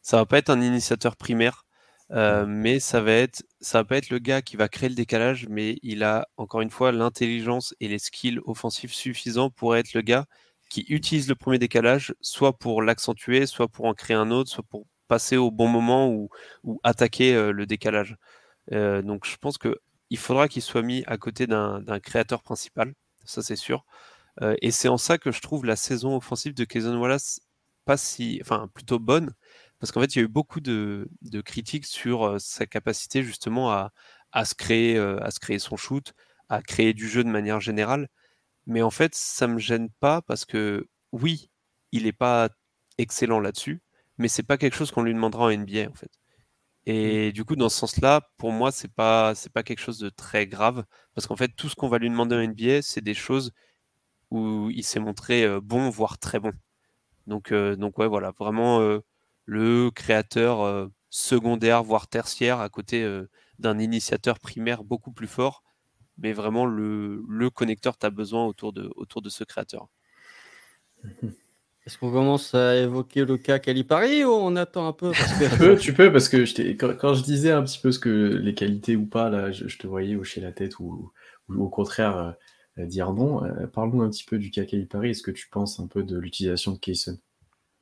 [0.02, 1.66] Ça va pas être un initiateur primaire,
[2.12, 4.94] euh, mais ça va être, ça va pas être le gars qui va créer le
[4.94, 9.94] décalage, mais il a encore une fois l'intelligence et les skills offensifs suffisants pour être
[9.94, 10.26] le gars
[10.68, 14.64] qui utilise le premier décalage, soit pour l'accentuer, soit pour en créer un autre, soit
[14.68, 16.28] pour passer au bon moment ou,
[16.84, 18.16] attaquer euh, le décalage.
[18.72, 22.94] Euh, donc je pense qu'il faudra qu'il soit mis à côté d'un créateur principal,
[23.24, 23.84] ça c'est sûr.
[24.62, 27.40] et c'est en ça que je trouve la saison offensive de Kayson Wallace
[27.84, 29.32] pas si, enfin plutôt bonne,
[29.80, 31.08] parce qu'en fait, il y a eu beaucoup de,
[31.44, 36.12] critiques sur sa capacité justement à, se créer, à se créer son shoot,
[36.50, 38.08] à créer du jeu de manière générale.
[38.66, 41.50] Mais en fait, ça me gêne pas parce que oui,
[41.92, 42.50] il n'est pas
[42.98, 43.82] excellent là-dessus,
[44.18, 46.10] mais c'est pas quelque chose qu'on lui demandera en NBA en fait.
[46.86, 46.90] Mmh.
[46.90, 50.10] Et du coup, dans ce sens-là, pour moi, c'est pas c'est pas quelque chose de
[50.10, 53.14] très grave parce qu'en fait, tout ce qu'on va lui demander en NBA, c'est des
[53.14, 53.52] choses
[54.30, 56.52] où il s'est montré bon, voire très bon.
[57.26, 59.00] Donc, donc ouais, voilà, vraiment
[59.50, 65.64] le créateur euh, secondaire, voire tertiaire, à côté euh, d'un initiateur primaire beaucoup plus fort.
[66.18, 69.88] Mais vraiment, le, le connecteur, tu as besoin autour de, autour de ce créateur.
[71.84, 75.10] Est-ce qu'on commence à évoquer le cas Calipari ou on attend un peu
[75.50, 78.08] tu, peux, tu peux, parce que je quand, je disais un petit peu ce que
[78.08, 81.10] les qualités ou pas, là, je, te voyais hocher la tête ou,
[81.48, 82.36] au contraire
[82.78, 83.42] euh, dire non.
[83.72, 85.10] Parle-nous un petit peu du cas Calipari.
[85.10, 87.18] Est-ce que tu penses un peu de l'utilisation de Kayson?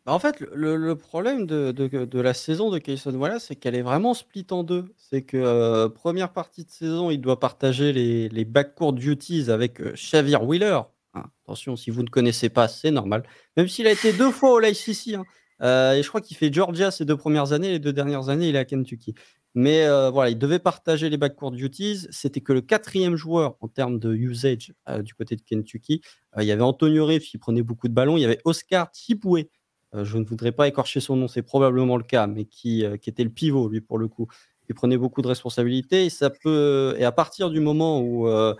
[0.09, 4.15] Bah, en fait, le problème de la saison de Kayson Wallace, c'est qu'elle est vraiment
[4.15, 4.87] split en deux.
[4.97, 9.93] C'est que, euh, première partie de saison, il doit partager les backcourt duties avec, euh,
[9.93, 10.81] Xavier Wheeler.
[11.13, 13.23] Hein, attention, si vous ne connaissez pas, c'est normal.
[13.59, 15.25] Même s'il a été deux fois au l'ICC, hein.
[15.61, 18.49] Euh, et je crois qu'il fait Georgia ces deux premières années, les deux dernières années,
[18.49, 19.15] il est à Kentucky.
[19.55, 22.07] Mais, voilà, il devait partager les backcourt duties.
[22.11, 26.01] C'était que le quatrième joueur en termes de usage, du côté de Kentucky.
[26.39, 28.17] il y avait Antonio Reeves qui prenait beaucoup de ballons.
[28.17, 29.43] Il y avait Oscar euh,
[29.95, 33.09] je ne voudrais pas écorcher son nom, c'est probablement le cas, mais qui, euh, qui
[33.11, 34.29] était le pivot, lui, pour le coup.
[34.69, 36.07] Il prenait beaucoup de responsabilités.
[36.07, 36.95] Et, ça peut...
[36.99, 38.55] et à partir du moment où euh,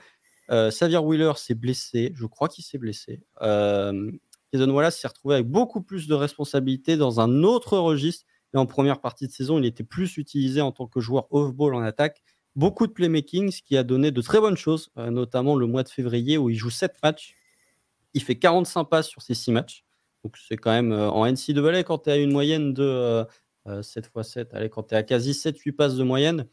[0.51, 4.11] Xavier Wheeler s'est blessé, je crois qu'il s'est blessé, euh,
[4.53, 8.25] Jason Wallace s'est retrouvé avec beaucoup plus de responsabilités dans un autre registre.
[8.55, 11.75] Et en première partie de saison, il était plus utilisé en tant que joueur off-ball
[11.75, 12.23] en attaque.
[12.57, 15.91] Beaucoup de playmaking, ce qui a donné de très bonnes choses, notamment le mois de
[15.91, 17.35] février où il joue 7 matchs.
[18.15, 19.85] Il fait 45 passes sur ces 6 matchs.
[20.25, 23.25] Donc c'est quand même euh, en NCAA, quand tu as une moyenne de
[23.83, 26.47] 7 x 7, allez, quand tu es à quasi 7-8 passes de moyenne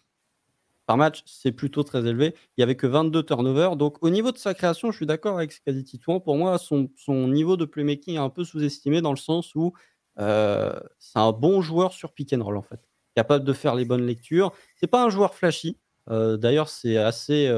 [0.86, 2.36] par match, c'est plutôt très élevé.
[2.36, 3.75] Il n'y avait que 22 turnovers.
[3.75, 6.19] Donc au niveau de sa création, je suis d'accord avec ce qu'a dit Titouan.
[6.19, 9.73] Pour moi, son, son, niveau de playmaking est un peu sous-estimé dans le sens où
[10.19, 12.80] euh, c'est un bon joueur sur pick and roll en fait.
[13.15, 14.54] Capable de faire les bonnes lectures.
[14.75, 15.80] C'est pas un joueur flashy.
[16.10, 17.49] Euh, d'ailleurs, c'est assez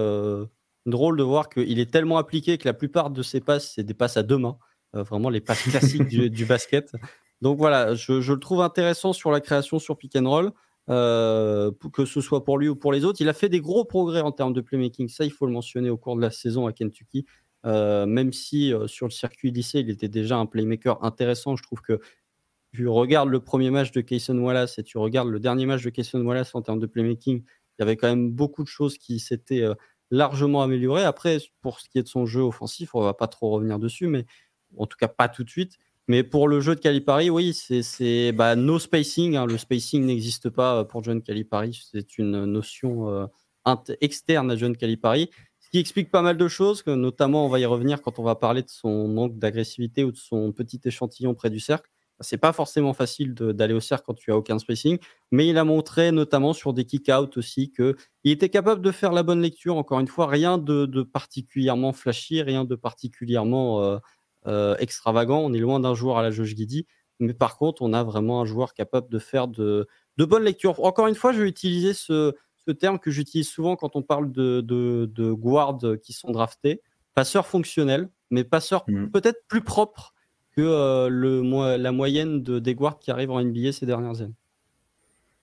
[0.87, 3.93] drôle de voir qu'il est tellement appliqué que la plupart de ses passes, c'est des
[3.93, 4.57] passes à deux mains.
[4.95, 6.91] Euh, vraiment les passes classiques du, basket.
[7.41, 10.51] Donc voilà, je, le trouve intéressant sur la création sur pick and roll,
[10.89, 13.19] euh, que ce soit pour lui ou pour les autres.
[13.21, 15.89] Il a fait des gros progrès en termes de playmaking, ça il faut le mentionner
[15.89, 17.25] au cours de la saison à Kentucky.
[17.65, 21.81] Euh, même si sur le circuit lycée, il était déjà un playmaker intéressant, je trouve
[21.81, 21.99] que
[22.73, 25.89] tu regardes le premier match de Kayson Wallace et tu regardes le dernier match de
[25.89, 29.19] Kayson Wallace en termes de playmaking, il y avait quand même beaucoup de choses qui
[29.19, 29.65] s'étaient
[30.11, 31.03] largement améliorées.
[31.03, 34.07] Après, pour ce qui est de son jeu offensif, on va pas trop revenir dessus,
[34.07, 34.25] mais
[34.75, 35.77] en tout cas pas tout de suite.
[36.07, 39.35] Mais pour le jeu de Calipari, oui, c'est bah, no spacing.
[39.35, 39.45] Hein.
[39.45, 41.85] Le spacing n'existe pas euh, pour John Calipari.
[41.91, 43.25] C'est une notion euh,
[43.99, 45.29] externe à John Calipari.
[45.59, 48.23] Ce qui explique pas mal de choses, que notamment on va y revenir quand on
[48.23, 51.89] va parler de son manque d'agressivité ou de son petit échantillon près du cercle.
[52.21, 54.97] C'est pas forcément facile d'aller au cercle quand tu as aucun spacing,
[55.31, 59.21] mais il a montré notamment sur des kick-out aussi qu'il était capable de faire la
[59.21, 59.75] bonne lecture.
[59.75, 63.97] Encore une fois, rien de, particulièrement flashy, rien de particulièrement euh,
[64.79, 65.39] extravagant.
[65.39, 66.85] On est loin d'un joueur à la Josh Giddy.
[67.19, 70.83] Mais par contre, on a vraiment un joueur capable de faire de, de bonnes lectures.
[70.83, 72.33] Encore une fois, je vais utiliser ce,
[72.79, 76.81] terme que j'utilise souvent quand on parle de, de, guards qui sont draftés.
[77.13, 79.07] Passeur fonctionnel, mais passeur mm.
[79.07, 80.13] peut-être plus propre
[80.55, 81.41] que euh, le,
[81.77, 84.35] la moyenne de, des guards qui arrivent en NBA ces dernières années.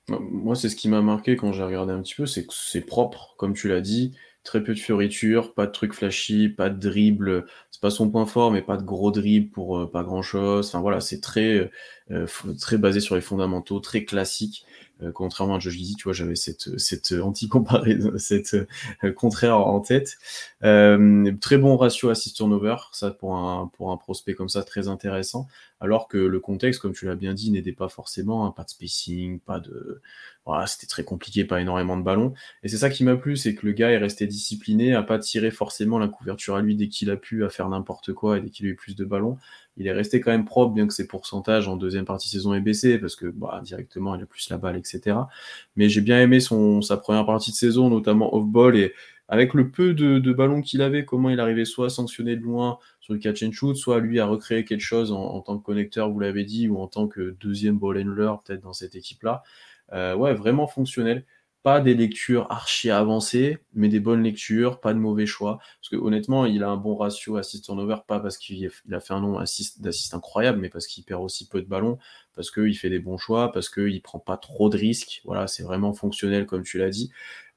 [0.09, 2.83] Moi, c'est ce qui m'a marqué quand j'ai regardé un petit peu, c'est que c'est
[2.83, 4.15] propre, comme tu l'as dit.
[4.45, 7.47] Très peu de fioritures, pas de trucs flashy, pas de dribble.
[7.71, 10.69] C'est pas son point fort, mais pas de gros dribble pour euh, pas grand chose.
[10.69, 11.71] Enfin voilà, c'est très,
[12.11, 12.27] euh,
[12.61, 14.65] très basé sur les fondamentaux, très classique.
[15.03, 18.57] Euh, contrairement à Josh Giddy, tu vois, j'avais cette, anti-comparaison, cette
[19.17, 20.17] contraire en tête.
[20.61, 25.49] très bon ratio assist turnover, ça pour un, pour un prospect comme ça, très intéressant.
[25.81, 28.71] Alors que le contexte, comme tu l'as bien dit, n'aidait pas forcément, hein, pas de
[28.71, 30.01] spacing, pas de,
[30.67, 32.35] c'était très compliqué, pas énormément de ballons.
[32.63, 35.19] Et c'est ça qui m'a plu, c'est que le gars est resté discipliné, à pas
[35.19, 38.41] tirer forcément la couverture à lui dès qu'il a pu, à faire n'importe quoi et
[38.41, 39.39] dès qu'il a eu plus de ballons.
[39.77, 42.61] Il est resté quand même propre, bien que ses pourcentages en deuxième partie saison aient
[42.61, 45.17] baissé, parce que bah, directement il a plus la balle, etc.
[45.77, 48.93] Mais j'ai bien aimé son, sa première partie de saison, notamment off-ball, et
[49.29, 52.79] avec le peu de, ballons qu'il avait, comment il arrivait soit à sanctionner de loin
[53.01, 55.65] sur le catch and shoot, soit lui à recréer quelque chose en, en tant que
[55.65, 59.43] connecteur, vous l'avez dit, ou en tant que deuxième ball handler peut-être dans cette équipe-là.
[59.93, 61.25] Euh, ouais, vraiment fonctionnel.
[61.65, 65.59] Pas des lectures archi avancées, mais des bonnes lectures, pas de mauvais choix.
[65.81, 69.15] Parce que honnêtement, il a un bon ratio assist turnover, pas parce qu'il a fait
[69.15, 69.39] un nombre
[69.79, 71.99] d'assist incroyable, mais parce qu'il perd aussi peu de ballons,
[72.37, 75.23] parce qu'il fait des bons choix, parce qu'il prend pas trop de risques.
[75.25, 77.11] Voilà, c'est vraiment fonctionnel, comme tu l'as dit.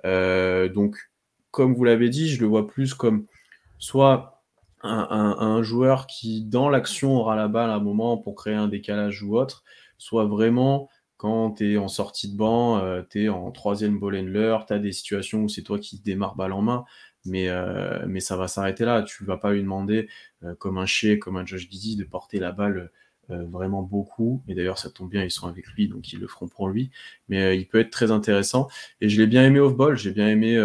[0.05, 1.11] Euh, donc,
[1.51, 3.25] comme vous l'avez dit, je le vois plus comme
[3.77, 4.41] soit
[4.83, 9.21] un joueur qui, dans l'action, aura la balle à un moment pour créer un décalage
[9.21, 9.65] ou autre,
[9.97, 14.15] soit vraiment quand tu es en sortie de banc, euh, tu es en troisième ball
[14.15, 16.85] handler, tu as des situations où c'est toi qui démarre balle en main,
[17.25, 19.01] mais, euh, mais ça va s'arrêter là.
[19.01, 20.07] Tu vas pas lui demander,
[20.43, 22.91] euh, comme un Shea, comme un Josh Giddy, de porter la balle
[23.29, 24.41] vraiment beaucoup.
[24.47, 26.91] Et d'ailleurs, ça tombe bien, ils sont avec lui, donc ils le feront pour lui.
[27.27, 28.69] Mais il peut être très intéressant.
[29.01, 30.57] Et je l'ai bien aimé off-ball, j'ai bien aimé.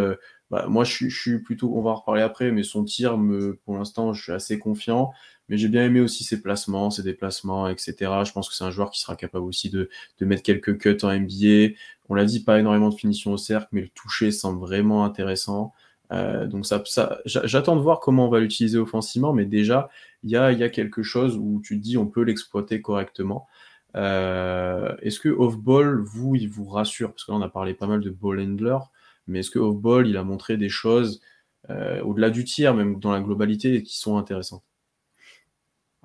[0.49, 3.19] Bah, moi, je, suis plutôt, on va en reparler après, mais son tir,
[3.65, 5.11] pour l'instant, je suis assez confiant.
[5.49, 7.95] Mais j'ai bien aimé aussi ses placements, ses déplacements, etc.
[8.25, 9.89] Je pense que c'est un joueur qui sera capable aussi de,
[10.21, 11.75] mettre quelques cuts en NBA.
[12.09, 15.73] On l'a dit, pas énormément de finition au cercle, mais le toucher semble vraiment intéressant.
[16.13, 19.89] Euh, donc ça, ça j'attends de voir comment on va l'utiliser offensivement, mais déjà,
[20.23, 23.47] il y a, y a, quelque chose où tu te dis on peut l'exploiter correctement.
[23.97, 27.11] Euh, est-ce que off-ball, vous, il vous rassure?
[27.13, 28.79] Parce que là, on a parlé pas mal de ball handler,
[29.27, 31.21] mais est-ce que off-ball, il a montré des choses
[31.71, 34.65] euh, au-delà du tir, même dans la globalité, qui sont intéressantes?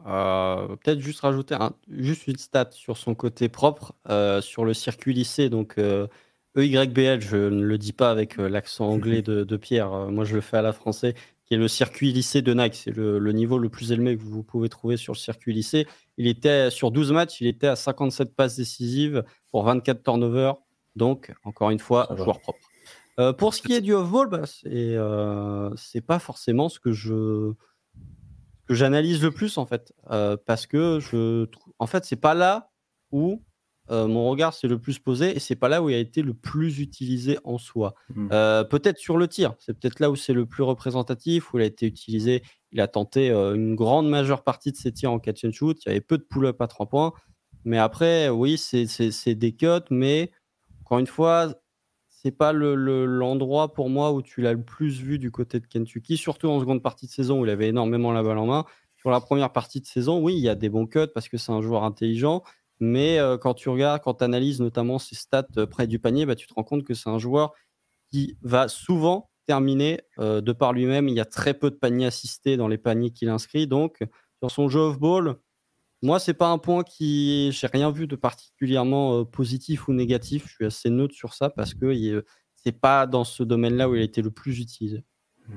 [0.05, 4.73] Euh, peut-être juste rajouter un, juste une stat sur son côté propre, euh, sur le
[4.73, 5.49] circuit lycée.
[5.49, 6.07] Donc, euh,
[6.55, 10.57] EYBL, je ne le dis pas avec l'accent anglais de, Pierre, moi je le fais
[10.57, 11.13] à la français,
[11.45, 12.75] qui est le circuit lycée de Nike.
[12.75, 15.87] C'est le, niveau le plus élevé que vous pouvez trouver sur le circuit lycée.
[16.17, 20.55] Il était sur 12 matchs, il était à 57 passes décisives pour 24 turnovers.
[20.95, 23.33] Donc, encore une fois, joueur propre.
[23.37, 24.45] pour ce qui est du off-ball, bah,
[25.75, 27.53] c'est pas forcément ce que je
[28.67, 32.33] que j'analyse le plus en fait, euh, parce que je trouve, en fait, c'est pas
[32.33, 32.69] là
[33.11, 33.41] où
[33.89, 36.21] euh, mon regard s'est le plus posé et c'est pas là où il a été
[36.21, 37.95] le plus utilisé en soi.
[38.09, 38.29] Mmh.
[38.33, 41.61] Euh, peut-être sur le tir, c'est peut-être là où c'est le plus représentatif, où il
[41.61, 42.43] a été utilisé.
[42.73, 45.77] Il a tenté une grande majeure partie de ses tirs en catch and shoot.
[45.85, 47.13] Il y avait peu de pull-up à trois points,
[47.63, 50.31] mais après, oui, c'est des cuts, mais
[50.81, 51.53] encore une fois,
[52.27, 56.17] c'est pas l'endroit pour moi où tu l'as le plus vu du côté de Kentucky,
[56.17, 58.65] surtout en seconde partie de saison où il avait énormément la balle en main.
[58.97, 61.37] Sur la première partie de saison, oui, il y a des bons cuts parce que
[61.37, 62.43] c'est un joueur intelligent,
[62.81, 66.25] mais euh, quand tu regardes, quand tu analyses notamment ses stats euh, près du panier,
[66.25, 67.53] bah, tu te rends compte que c'est un joueur
[68.11, 71.07] qui va souvent terminer euh, de par lui-même.
[71.07, 73.67] Il y a très peu de paniers assistés dans les paniers qu'il inscrit.
[73.67, 74.03] Donc,
[74.41, 75.37] sur son jeu off-ball,
[76.01, 77.51] moi, c'est pas un point qui.
[77.51, 80.47] J'ai rien vu de particulièrement positif ou négatif.
[80.47, 82.23] Je suis assez neutre sur ça parce que
[82.55, 85.03] c'est pas dans ce domaine-là où il a été le plus utilisé.
[85.47, 85.55] Mmh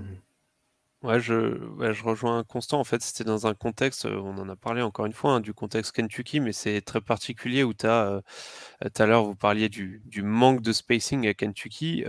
[1.02, 1.56] ouais, je,
[1.92, 2.80] je rejoins constant.
[2.80, 5.54] En fait, c'était dans un contexte, on en a parlé encore une fois, hein, du
[5.54, 8.22] contexte Kentucky, mais c'est très particulier où tu as,
[8.80, 12.04] tout à l'heure, vous parliez du, manque de spacing à Kentucky.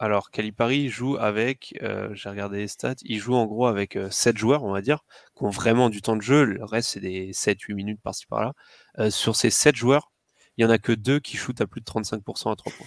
[0.00, 4.36] Alors, Calipari joue avec, euh, j'ai regardé les stats, il joue en gros avec 7
[4.36, 5.00] euh, joueurs, on va dire,
[5.36, 6.44] qui ont vraiment du temps de jeu.
[6.44, 8.52] Le reste, c'est des 7-8 minutes par-ci par-là.
[9.00, 10.12] Euh, sur ces 7 joueurs,
[10.56, 12.86] il n'y en a que 2 qui shootent à plus de 35% à 3 points.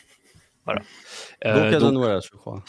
[0.65, 0.81] Voilà.
[1.45, 2.63] Euh, donc Wallace, je crois.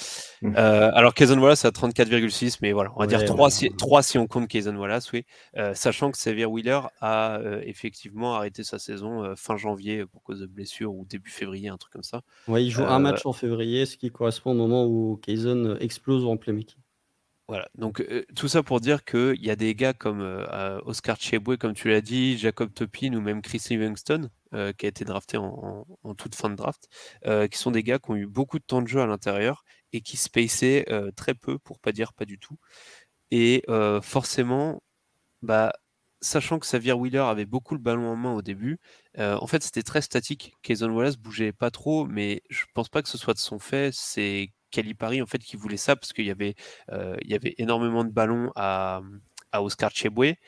[0.44, 4.02] Euh, alors Kazan Wallace c'est à 34,6, mais voilà, on va dire 3, si, 3
[4.02, 5.26] si on compte Kazan Wallace, oui.
[5.56, 10.46] Euh, sachant que Xavier Wheeler a effectivement arrêté sa saison fin janvier pour cause de
[10.46, 12.22] blessure ou début février, un truc comme ça.
[12.48, 16.24] Ouais, il joue un match en février, ce qui correspond au moment où Kazan explose
[16.24, 16.78] en playmaking.
[17.48, 20.22] Voilà, donc tout ça pour dire qu'il y a des gars comme
[20.86, 25.04] Oscar Cheboué, comme tu l'as dit, Jacob Topin ou même Chris Livingston, qui a été
[25.04, 25.84] drafté en,
[26.16, 26.88] toute fin de draft,
[27.50, 30.00] qui sont des gars qui ont eu beaucoup de temps de jeu à l'intérieur et
[30.00, 30.86] qui spaceaient
[31.16, 32.56] très peu, pour pas dire pas du tout.
[33.30, 33.64] Et
[34.02, 34.82] forcément,
[35.42, 35.72] bah,
[36.20, 38.78] sachant que Xavier Wheeler avait beaucoup le ballon en main au début,
[39.18, 40.54] en fait c'était très statique.
[40.62, 43.90] Kayson Wallace bougeait pas trop, mais je pense pas que ce soit de son fait.
[43.94, 46.54] C'est Calipari en fait qui voulait ça parce qu'il y avait
[46.90, 49.00] il y avait énormément de ballons à,
[49.52, 50.38] à Oscar Cheboué.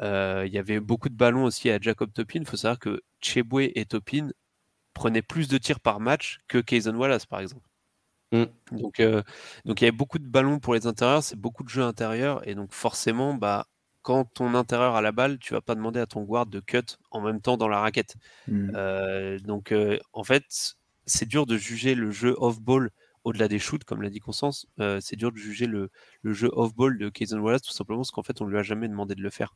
[0.00, 2.40] Il y avait beaucoup de ballons aussi à Jacob Topin.
[2.40, 4.28] Il faut savoir que Cheboué et Topin
[4.94, 7.68] prenaient plus de tirs par match que Kayson Wallace par exemple.
[8.32, 8.44] Mmh.
[8.72, 9.00] Donc,
[9.64, 12.46] donc il y avait beaucoup de ballons pour les intérieurs, c'est beaucoup de jeux intérieurs
[12.46, 13.66] et donc forcément bah
[14.08, 16.96] quand ton intérieur a la balle, tu vas pas demander à ton guard de cut
[17.10, 18.16] en même temps dans la raquette.
[18.46, 18.70] Mmh.
[18.74, 22.90] Euh, donc, euh, en fait, c'est dur de juger le jeu off-ball
[23.24, 24.66] au-delà des shoots, comme l'a dit Constance.
[24.80, 25.90] Euh, c'est dur de juger le,
[26.24, 29.14] jeu off-ball de Kaysen Wallace, tout simplement parce qu'en fait, on lui a jamais demandé
[29.14, 29.54] de le faire.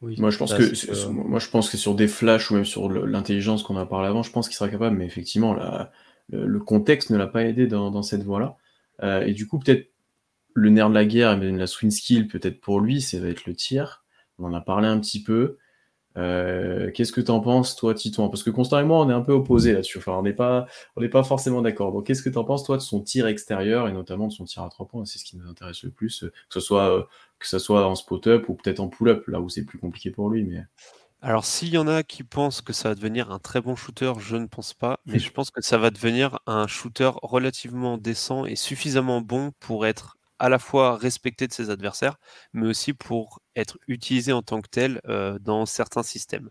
[0.00, 3.62] Moi, je pense que, moi, je pense que sur des flashs ou même sur l'intelligence
[3.62, 5.54] qu'on a parlé avant, je pense qu'il sera capable, mais effectivement,
[6.30, 8.56] le, contexte ne l'a pas aidé dans, dans cette voie-là.
[9.26, 9.90] et du coup, peut-être
[10.54, 13.54] le nerf de la guerre, la swing skill, peut-être pour lui, ça va être le
[13.54, 14.04] tir.
[14.38, 15.58] On en a parlé un petit peu.
[16.16, 18.28] Euh, qu'est-ce que tu en penses, toi, Titouan?
[18.28, 19.98] Parce que Constant et moi, on est un peu opposés là-dessus.
[19.98, 21.92] Enfin, on n'est pas, on n'est pas forcément d'accord.
[21.92, 24.44] Donc, qu'est-ce que tu en penses, toi, de son tir extérieur et notamment de son
[24.44, 25.04] tir à trois points?
[25.04, 27.02] C'est ce qui nous intéresse le plus, que ce soit, euh,
[27.38, 30.30] que ce soit en spot-up ou peut-être en pull-up, là où c'est plus compliqué pour
[30.30, 30.44] lui.
[30.44, 30.64] Mais
[31.22, 34.12] alors, s'il y en a qui pensent que ça va devenir un très bon shooter,
[34.20, 38.46] je ne pense pas, mais je pense que ça va devenir un shooter relativement décent
[38.46, 42.18] et suffisamment bon pour être à la fois respecté de ses adversaires,
[42.54, 46.50] mais aussi pour être utilisé en tant que tel euh, dans certains systèmes.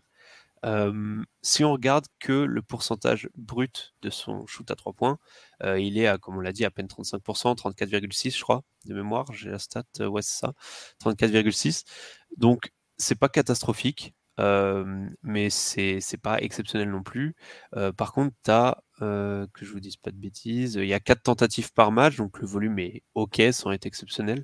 [1.42, 5.18] si on regarde que le pourcentage brut de son shoot à 3 points,
[5.62, 8.94] euh, il est à, comme on l'a dit, à peine 35%, 34,6 je crois, de
[8.94, 10.52] mémoire, j'ai la stat, euh, ouais c'est ça,
[11.00, 11.84] 34,6.
[12.36, 14.14] Donc c'est pas catastrophique,
[15.22, 17.34] mais c'est pas exceptionnel non plus.
[17.96, 20.74] par contre, tu as euh, que je vous dise pas de bêtises.
[20.74, 24.42] Il y a quatre tentatives par match, donc le volume est ok sans être exceptionnel.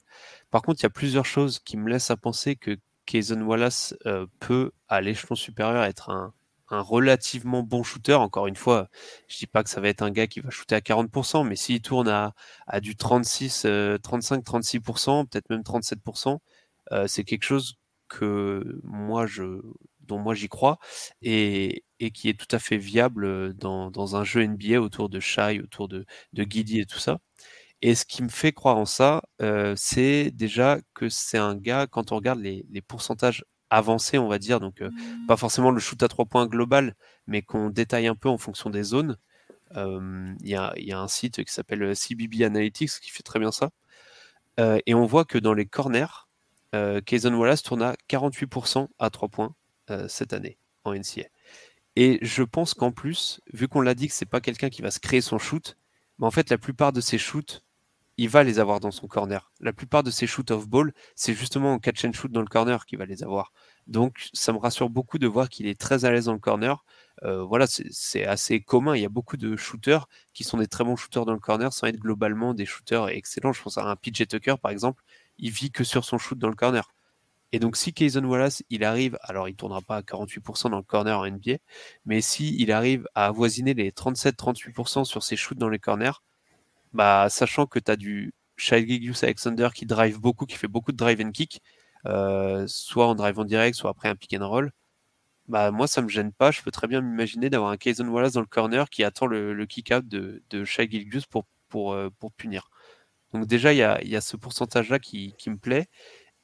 [0.50, 3.94] Par contre, il y a plusieurs choses qui me laissent à penser que Kayson Wallace
[4.06, 6.32] euh, peut, à l'échelon supérieur, être un,
[6.70, 8.14] relativement bon shooter.
[8.14, 8.88] Encore une fois,
[9.28, 11.54] je dis pas que ça va être un gars qui va shooter à 40%, mais
[11.54, 12.34] s'il tourne à,
[12.80, 13.66] du 36,
[14.02, 16.38] 35, 36%, peut-être même 37%,
[16.92, 17.76] euh, c'est quelque chose
[18.08, 19.60] que moi je
[20.00, 20.78] dont moi j'y crois
[21.22, 25.88] et, qui est tout à fait viable dans, un jeu NBA autour de Shai, autour
[25.88, 27.18] de, de Guidi et tout ça.
[27.82, 29.22] Et ce qui me fait croire en ça,
[29.76, 34.60] c'est déjà que c'est un gars, quand on regarde les, pourcentages avancés, on va dire,
[34.60, 34.82] donc
[35.28, 36.94] pas forcément le shoot à trois points global,
[37.26, 39.16] mais qu'on détaille un peu en fonction des zones.
[39.74, 43.70] Il y, a, un site qui s'appelle CBB Analytics qui fait très bien ça.
[44.58, 46.26] et on voit que dans les corners,
[46.74, 49.54] euh, Wallace tourne à 48% à 3 points
[50.08, 51.28] cette année en NCA.
[51.96, 54.90] Et je pense qu'en plus, vu qu'on l'a dit que c'est pas quelqu'un qui va
[54.90, 55.76] se créer son shoot,
[56.18, 57.64] mais en fait la plupart de ses shoots,
[58.18, 59.50] il va les avoir dans son corner.
[59.60, 62.46] La plupart de ses shoots off ball, c'est justement en catch and shoot dans le
[62.46, 63.52] corner qu'il va les avoir.
[63.86, 66.84] Donc ça me rassure beaucoup de voir qu'il est très à l'aise dans le corner.
[67.24, 68.94] Euh, voilà, c'est assez commun.
[68.96, 71.72] Il y a beaucoup de shooters qui sont des très bons shooters dans le corner
[71.72, 73.52] sans être globalement des shooters excellents.
[73.52, 75.02] Je pense à un PJ Tucker par exemple,
[75.38, 76.90] il vit que sur son shoot dans le corner.
[77.56, 80.76] Et donc, si Kayson Wallace, il arrive, alors il ne tournera pas à 48% dans
[80.76, 81.56] le corner en NBA,
[82.04, 86.20] mais si il arrive à avoisiner les 37-38% sur ses shoots dans les corners,
[86.92, 90.92] bah, sachant que tu as du Shai Gilgeous Alexander qui drive beaucoup, qui fait beaucoup
[90.92, 91.62] de drive and kick,
[92.04, 94.70] euh, soit en drive en direct, soit après un pick and roll,
[95.48, 96.50] bah, moi, ça me gêne pas.
[96.50, 99.64] Je peux très bien m'imaginer d'avoir un Kayson Wallace dans le corner qui attend le,
[99.64, 102.68] kick-out de, de Shai euh, pour punir.
[103.32, 105.88] Donc déjà, il y a, ce pourcentage-là qui, me plaît.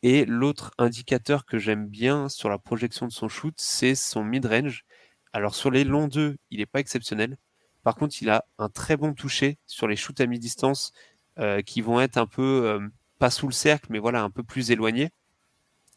[0.03, 4.85] Et l'autre indicateur que j'aime bien sur la projection de son shoot, c'est son mid-range.
[5.33, 7.37] Alors sur les longs 2, il n'est pas exceptionnel.
[7.85, 10.93] Par contre, il a un très bon toucher sur les shoots à mi-distance
[11.39, 12.89] euh, qui vont être un peu, euh,
[13.19, 15.11] pas sous le cercle, mais voilà, un peu plus éloignés.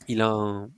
[0.08, 0.30] Il a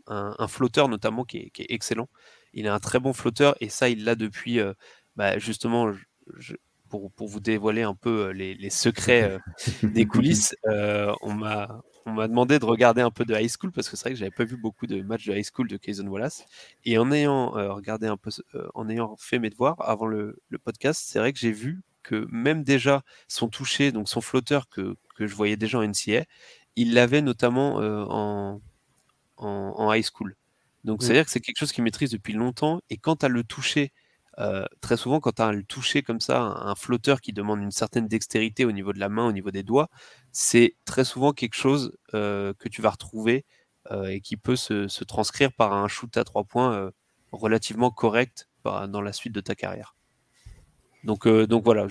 [0.08, 2.10] un, flotteur notamment qui est, excellent.
[2.54, 4.74] Il a un très bon flotteur et ça, il l'a depuis, euh,
[5.16, 5.92] bah, justement,
[6.90, 9.40] pour, vous dévoiler un peu euh, les, secrets euh,
[9.84, 13.74] des coulisses, euh, on m'a on m'a demandé de regarder un peu de high school
[13.74, 15.76] parce que c'est vrai que j'avais pas vu beaucoup de matchs de high school de
[15.76, 16.46] Kayson Wallace.
[16.86, 18.32] Et en ayant regardé un peu
[18.76, 22.64] en ayant fait mes devoirs avant le, podcast c'est vrai que j'ai vu que même
[22.64, 26.24] déjà son toucher donc son flotteur que, que je voyais déjà en NCA
[26.78, 28.62] il l'avait notamment en,
[29.38, 30.36] en, high school.
[30.84, 32.80] Donc c'est à dire que c'est quelque chose qu'il maîtrise depuis longtemps.
[32.90, 33.92] Et quand à le toucher
[34.40, 37.72] euh, très souvent, quand tu as le toucher comme ça, un, flotteur qui demande une
[37.72, 39.90] certaine dextérité au niveau de la main, au niveau des doigts,
[40.32, 43.46] c'est très souvent quelque chose euh, que tu vas retrouver
[43.92, 46.92] euh, et qui peut se, transcrire par un shoot à trois points
[47.32, 49.96] relativement correct dans la suite de ta carrière.
[51.04, 51.88] Donc, donc voilà,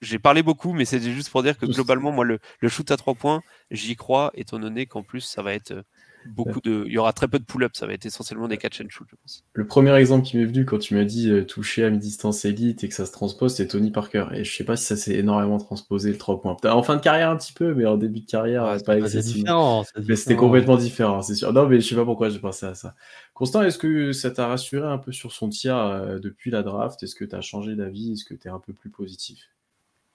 [0.00, 2.38] j'ai parlé beaucoup, mais c'était juste pour dire que globalement, moi, le,
[2.68, 5.84] shoot à trois points, j'y crois, étant donné qu'en plus, ça va être
[6.26, 7.72] beaucoup de, il y aura très peu de pull-up.
[7.74, 9.44] Ça va être essentiellement des catch and shoot, je pense.
[9.52, 12.84] Le premier exemple qui m'est venu quand tu m'as dit euh, toucher à mi-distance élite
[12.84, 14.26] et que ça se transpose, c'est Tony Parker.
[14.32, 16.56] Et je sais pas si ça s'est énormément transposé le 3 points.
[16.64, 19.08] En fin de carrière un petit peu, mais en début de carrière, Ouais, c'est pas
[19.08, 21.52] c'est Mais c'était complètement différent, c'est sûr.
[21.52, 22.94] Non, mais je sais pas pourquoi j'ai pensé à ça.
[23.32, 27.02] Constant, est-ce que ça t'a rassuré un peu sur son tir euh, depuis la draft?
[27.02, 28.12] Est-ce que tu as changé d'avis?
[28.12, 29.50] Est-ce que tu es un peu plus positif?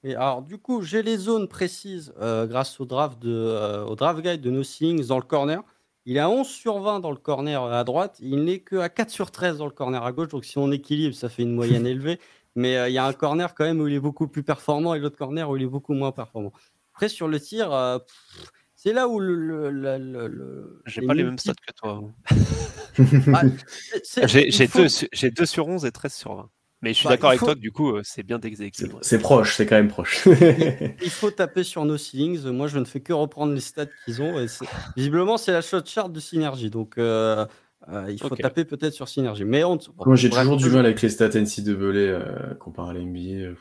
[0.04, 3.96] Et alors, du coup, j'ai les zones précises euh, grâce au draft, de, euh, au
[3.96, 5.62] draft guide de No Ceilings dans le corner.
[6.10, 8.18] Il est à 11 sur 20 dans le corner euh, à droite.
[8.20, 10.30] Il n'est que à 4 sur 13 dans le corner à gauche.
[10.30, 12.20] Donc, si on équilibre, ça fait une moyenne élevée.
[12.56, 14.96] Mais euh, il y a un corner quand même où il est beaucoup plus performant
[14.96, 16.52] et l'autre corner où il est beaucoup moins performant.
[16.96, 18.00] Après, sur le tir, euh,
[18.76, 19.36] c'est là où le.
[19.36, 22.02] le, le- le- le- J'ai pas les mêmes stats que toi.
[23.34, 23.44] Ah,
[24.26, 26.50] J'ai il j'ai faut- deux, su- j'ai deux sur 11 et 13 sur 20.
[26.82, 29.00] Mais je suis Bah, d'accord avec faut- toi que du coup, euh, c'est bien déséquilibré.
[29.02, 30.26] c'est proche, c'est quand même proche.
[31.04, 32.42] Il faut taper sur nos ceilings.
[32.52, 34.40] Moi, je ne fais que reprendre les stats qu'ils ont.
[34.40, 34.46] Et
[34.96, 36.70] visiblement, c'est la shot chart de Synergie.
[36.70, 37.46] Donc, euh,
[37.90, 39.44] euh, il faut taper peut-être sur Synergie.
[39.46, 43.00] Mais on, Moi, j'ai toujours du mal avec les stats NCAA euh, comparé à la
[43.02, 43.20] NBA.
[43.46, 43.56] euh,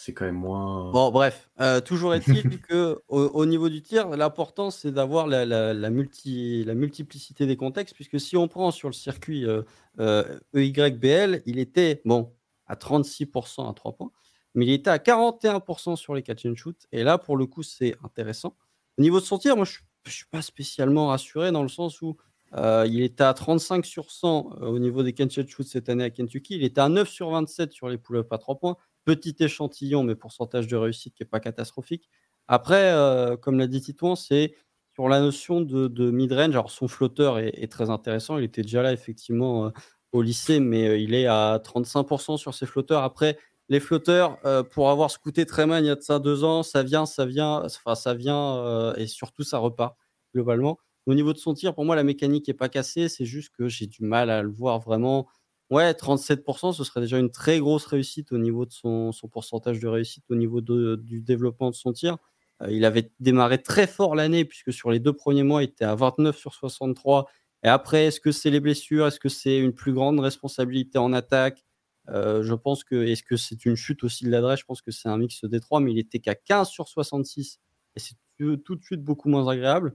[0.00, 0.92] C'est quand même moins.
[0.92, 5.44] Bon, bref, euh, toujours est-il que au, au niveau du tir, l'important c'est d'avoir la,
[5.44, 9.62] la- la multi, la multiplicité des contextes, puisque si on prend sur le circuit euh,
[9.98, 12.32] euh, EYBL, il était bon
[12.68, 14.12] à 36% à 3 points,
[14.54, 16.76] mais il était à 41% sur les catch and shoot.
[16.92, 18.56] Et là, pour le coup, c'est intéressant.
[18.98, 22.02] Au niveau de son tir, moi, je ne suis pas spécialement rassuré dans le sens
[22.02, 22.16] où
[22.54, 25.88] euh, il était à 35 sur 100 euh, au niveau des catch and shoot cette
[25.88, 26.54] année à Kentucky.
[26.54, 28.76] Il était à 9 sur 27 sur les pull-ups à 3 points
[29.08, 32.10] petit échantillon, mais pourcentage de réussite qui n'est pas catastrophique.
[32.46, 34.54] Après, euh, comme l'a dit Titouan, c'est
[34.94, 36.50] sur la notion de, mid-range.
[36.50, 38.36] Alors, son flotteur est, très intéressant.
[38.36, 39.70] Il était déjà là, effectivement, euh,
[40.12, 43.02] au lycée, mais euh, il est à 35% sur ses flotteurs.
[43.02, 43.38] Après,
[43.70, 44.38] les flotteurs,
[44.70, 47.66] pour avoir scouté Treman il y a de ça deux ans, ça vient, ça vient,
[47.68, 49.94] ça vient, et surtout, ça repart,
[50.34, 50.78] globalement.
[51.04, 53.10] Au niveau de son tir, pour moi, la mécanique n'est pas cassée.
[53.10, 55.28] C'est juste que j'ai du mal à le voir vraiment
[55.70, 59.86] Ouais, 37%, ce serait déjà une très grosse réussite au niveau de son, pourcentage de
[59.88, 62.16] réussite, au niveau du développement de son tir.
[62.62, 65.84] Euh, il avait démarré très fort l'année, puisque sur les deux premiers mois, il était
[65.84, 67.26] à 29 sur 63.
[67.62, 69.06] Et après, est-ce que c'est les blessures?
[69.06, 71.64] Est-ce que c'est une plus grande responsabilité en attaque?
[72.08, 72.94] Euh, Je pense que.
[73.06, 75.60] Est-ce que c'est une chute aussi de l'adresse Je pense que c'est un mix des
[75.60, 77.58] trois, mais il était qu'à 15 sur 66.
[77.96, 79.92] Et c'est tout de suite beaucoup moins agréable.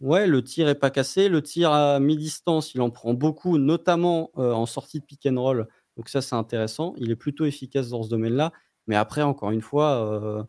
[0.00, 1.28] Ouais, le tir est pas cassé.
[1.28, 5.40] Le tir à mi-distance, il en prend beaucoup, notamment euh, en sortie de pick and
[5.40, 5.68] roll.
[5.96, 6.94] Donc ça, c'est intéressant.
[6.98, 8.52] Il est plutôt efficace dans ce domaine-là.
[8.86, 10.42] Mais après, encore une fois, euh,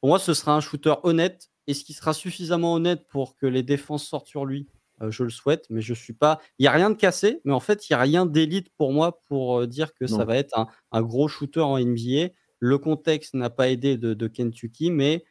[0.00, 1.50] pour moi, ce sera un shooter honnête.
[1.66, 4.68] Est-ce qu'il sera suffisamment honnête pour que les défenses sortent sur lui?
[5.02, 6.40] Euh, Je le souhaite, mais je suis pas.
[6.58, 8.92] Il n'y a rien de cassé, mais en fait, il n'y a rien d'élite pour
[8.92, 12.34] moi pour dire que ça va être un, un gros shooter en NBA.
[12.60, 15.24] Le contexte n'a pas aidé de, de Kentucky, mais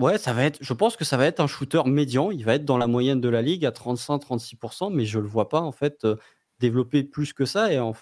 [0.00, 2.30] Ouais, ça va être, je pense que ça va être un shooter médian.
[2.30, 5.28] Il va être dans la moyenne de la ligue à 35-36%, mais je ne le
[5.28, 6.16] vois pas en fait euh,
[6.58, 7.72] développer plus que ça.
[7.72, 7.94] Et en-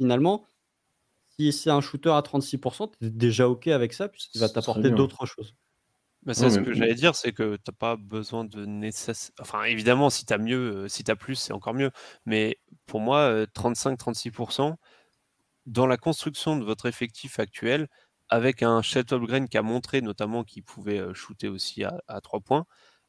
[0.00, 0.46] finalement,
[1.36, 4.90] si c'est un shooter à 36%, tu es déjà OK avec ça, puisqu'il va t'apporter
[4.90, 5.54] d'autres choses.
[6.22, 9.34] Bah, c'est ce mais- que j'allais dire, c'est que t'as pas besoin de nécessaire.
[9.40, 11.90] Enfin, évidemment, si t'as mieux, euh, si t'as plus, c'est encore mieux.
[12.24, 14.78] Mais pour moi, euh, 35-36%,
[15.66, 17.88] dans la construction de votre effectif actuel,
[18.28, 22.20] avec un Chet Holmgren qui a montré notamment qu'il pouvait euh, shooter aussi à, à
[22.20, 22.66] 3 points,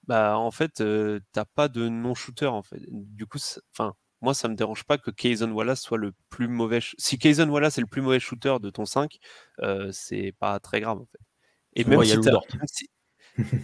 [0.07, 2.81] bah en fait, euh, t'as pas de non-shooter en fait.
[2.89, 3.39] Du coup,
[3.73, 6.79] enfin, moi, ça me dérange pas que Kayson Wallace soit le plus mauvais.
[6.97, 9.17] Si Kayson Wallace est le plus mauvais shooter de ton 5,
[9.61, 11.19] euh, c'est pas très grave en fait.
[11.75, 12.89] Et même si t'as- même si-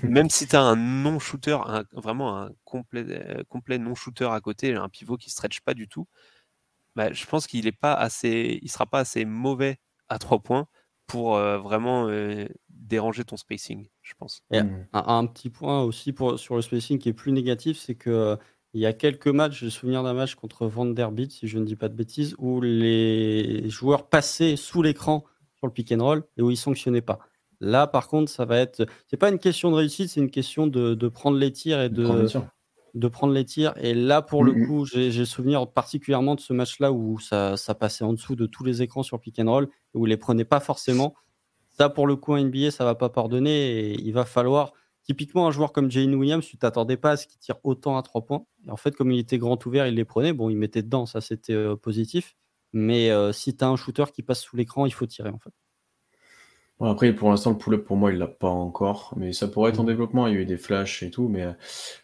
[0.08, 4.76] même si tu as un non-shooter, un- vraiment un complet, euh, complet non-shooter à côté,
[4.76, 6.08] un pivot qui stretch pas du tout,
[6.96, 9.80] bah, je pense qu'il est pas assez, il sera pas assez mauvais
[10.10, 10.68] à trois points
[11.12, 14.42] pour euh, vraiment euh, déranger ton spacing, je pense.
[14.52, 14.88] Et Mm.
[14.94, 18.10] un, un petit point aussi pour, sur le spacing qui est plus négatif, c'est que
[18.10, 18.36] euh,
[18.74, 21.76] il y a quelques matchs, j'ai souvenir d'un match contre Vanderbilt, si je ne dis
[21.76, 25.26] pas de bêtises, où les joueurs passaient sous l'écran
[25.58, 27.20] sur le pick and roll et où ils sanctionnaient pas.
[27.60, 28.86] Là, par contre, ça va être.
[29.08, 31.90] C'est pas une question de réussite, c'est une question de, de prendre les tirs et
[31.90, 32.04] de.
[32.94, 33.74] De prendre les tirs.
[33.78, 34.68] Et là, pour le Mhm.
[34.68, 38.64] coup, j'ai souvenir particulièrement de ce match-là où ça, ça passait en dessous de tous
[38.64, 41.16] les écrans sur pick and roll, où ils les prenaient pas forcément.
[41.70, 43.92] Ça, pour le coup, en NBA, ça va pas pardonner.
[43.92, 44.74] Et il va falloir.
[45.04, 48.04] Typiquement, un joueur comme Jane Williams, tu t'attendais pas à ce qu'il tire autant à
[48.04, 48.46] trois points.
[48.68, 50.32] Et en fait, comme il était grand ouvert, il les prenait.
[50.34, 52.36] Bon, il mettait dedans, ça c'était euh, positif.
[52.74, 55.40] Mais euh, si tu as un shooter qui passe sous l'écran, il faut tirer en
[55.40, 55.52] fait.
[56.82, 59.14] Bon, après, pour l'instant, le pull-up, pour moi, il l'a pas encore.
[59.16, 59.88] Mais ça pourrait être en Mhm.
[59.88, 60.26] développement.
[60.28, 61.28] Il y a eu des flashs et tout.
[61.30, 61.54] Mais euh,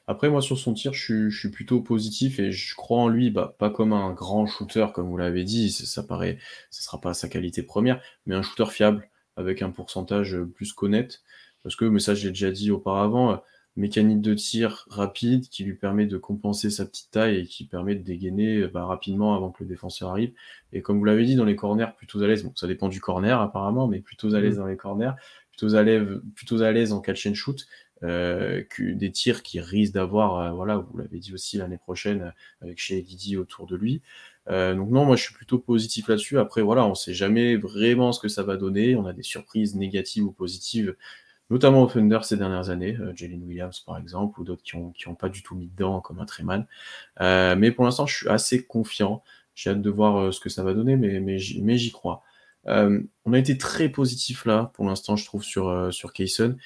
[0.07, 3.07] après, moi, sur son tir, je suis, je suis plutôt positif et je crois en
[3.09, 5.71] lui, bah, pas comme un grand shooter, comme vous l'avez dit.
[5.71, 6.39] Ça, ça paraît,
[6.71, 11.21] ce sera pas sa qualité première, mais un shooter fiable avec un pourcentage plus qu'honnête.
[11.63, 13.37] Parce que, mais ça, je l'ai déjà dit auparavant, euh,
[13.77, 17.95] mécanique de tir rapide qui lui permet de compenser sa petite taille et qui permet
[17.95, 20.33] de dégainer bah, rapidement avant que le défenseur arrive.
[20.73, 22.43] Et comme vous l'avez dit, dans les corners, plutôt à l'aise.
[22.43, 24.59] Bon, ça dépend du corner apparemment, mais plutôt à l'aise mm.
[24.59, 25.11] dans les corners,
[25.51, 27.65] plutôt à l'aise, plutôt à l'aise en catch and shoot.
[28.03, 32.21] Euh, que des tirs qui risquent d'avoir, euh, voilà, vous l'avez dit aussi l'année prochaine
[32.21, 34.01] euh, avec chez Didi autour de lui.
[34.47, 36.37] donc non, moi je suis plutôt positif là-dessus.
[36.37, 38.95] Après voilà, on sait jamais vraiment ce que ça va donner.
[38.95, 40.95] On a des surprises négatives ou positives,
[41.49, 45.07] notamment au Thunder ces dernières années, Jalen Williams par exemple, ou d'autres qui ont, qui
[45.07, 46.65] ont pas du tout mis dedans comme un Treman.
[47.19, 49.23] mais pour l'instant, je suis assez confiant.
[49.55, 52.23] J'ai hâte de voir ce que ça va donner, mais, mais, j'y crois.
[52.65, 56.57] on a été très positif là, pour l'instant, je trouve, sur, sur Kayson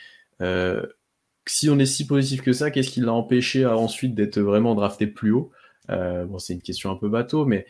[1.48, 5.08] si on est si positif que ça, qu'est-ce qui l'a empêché ensuite d'être vraiment drafté
[5.08, 5.52] plus haut?
[5.90, 7.66] Euh, Bon, c'est une question un peu bateau, mais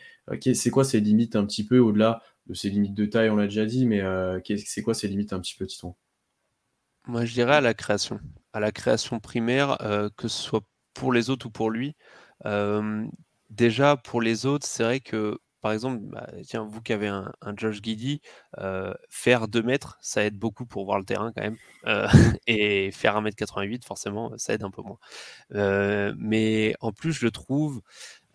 [0.54, 3.44] c'est quoi ses limites un petit peu au-delà de ses limites de taille, on l'a
[3.46, 5.94] déjà dit, mais euh, c'est quoi ses limites un petit peu, Titon
[7.06, 8.20] Moi, je dirais à la création,
[8.52, 10.62] à la création primaire, euh, que ce soit
[10.94, 11.96] pour les autres ou pour lui.
[13.50, 17.32] déjà, pour les autres, c'est vrai que par exemple, bah, tiens, vous qui avez un,
[17.56, 18.20] Josh Giddy,
[18.58, 21.56] euh, faire 2 mètres, ça aide beaucoup pour voir le terrain quand même.
[21.86, 22.08] Euh,
[22.48, 24.98] et faire 1m88, forcément, ça aide un peu moins.
[25.54, 27.80] Euh, mais en plus, je le trouve,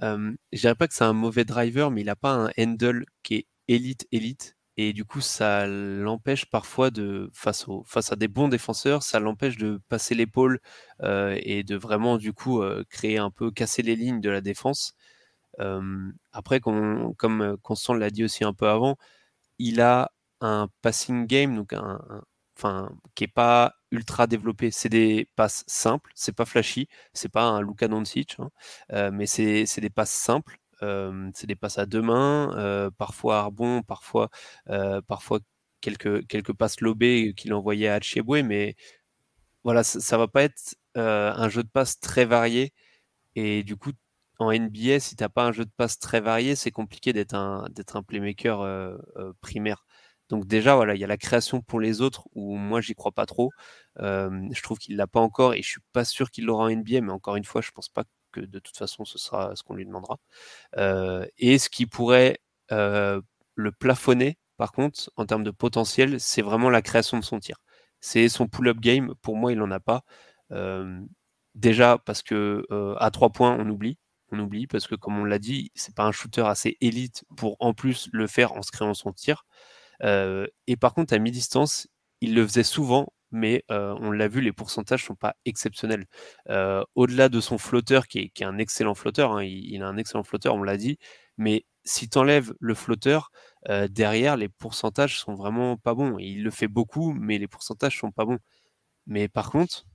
[0.02, 3.36] je dirais pas que c'est un mauvais driver, mais il n'a pas un handle qui
[3.36, 4.57] est élite, élite.
[4.78, 9.58] Et du coup, ça l'empêche parfois de, face, face à des bons défenseurs, ça l'empêche
[9.58, 10.60] de passer l'épaule
[11.04, 14.94] et de vraiment, du coup, créer un peu, casser les lignes de la défense
[16.32, 17.16] après, comme,
[17.64, 18.98] Constant l'a dit aussi un peu avant,
[19.60, 20.12] il a
[20.42, 21.74] un passing game, donc
[23.16, 24.72] qui est pas ultra développé.
[24.72, 29.82] C'est des passes simples, c'est pas flashy, c'est pas un Luka Doncic, hein, mais c'est
[29.82, 30.58] des passes simples.
[30.82, 34.30] C'est des passes à deux mains, parfois Arbon, parfois,
[35.08, 35.40] parfois
[35.82, 38.76] quelques, quelques passes lobées qu'il envoyait à Cheboué, mais
[39.64, 42.74] voilà, ça, ça va pas être un jeu de passes très varié.
[43.36, 43.92] Et du coup,
[44.40, 47.34] en NBA, si tu n'as pas un jeu de passe très varié, c'est compliqué d'être
[47.36, 48.98] un, d'être un playmaker
[49.42, 49.86] primaire.
[50.30, 53.12] Donc déjà, voilà, il y a la création pour les autres où moi, j'y crois
[53.14, 53.52] pas trop.
[54.00, 57.02] je trouve qu'il l'a pas encore et je suis pas sûr qu'il l'aura en NBA,
[57.02, 59.76] mais encore une fois, je pense pas que de toute façon, ce sera ce qu'on
[59.76, 60.20] lui demandera.
[60.78, 66.70] Euh, et ce qui pourrait le plafonner, par contre, en termes de potentiel, c'est vraiment
[66.70, 67.58] la création de son tir.
[68.02, 69.14] C'est son pull-up game.
[69.22, 70.04] Pour moi, il n'en a pas.
[71.56, 72.66] déjà parce que
[73.00, 73.98] à trois points, on oublie
[74.32, 77.56] on oublie parce que comme on l'a dit, c'est pas un shooter assez élite pour
[77.60, 79.46] en plus le faire en se créant son tir.
[80.04, 81.88] Euh, et par contre, à mi-distance,
[82.22, 86.06] il le faisait souvent, mais euh, on l'a vu, les pourcentages sont pas exceptionnels.
[86.50, 90.24] Euh, au-delà de son flotteur, qui est, un excellent flotteur, hein, il, a un excellent
[90.24, 90.98] flotteur, on l'a dit,
[91.38, 93.32] mais si tu enlèves le flotteur,
[93.90, 96.18] derrière, les pourcentages sont vraiment pas bons.
[96.20, 98.40] Il le fait beaucoup, mais les pourcentages sont pas bons.
[99.08, 99.86] Mais par contre,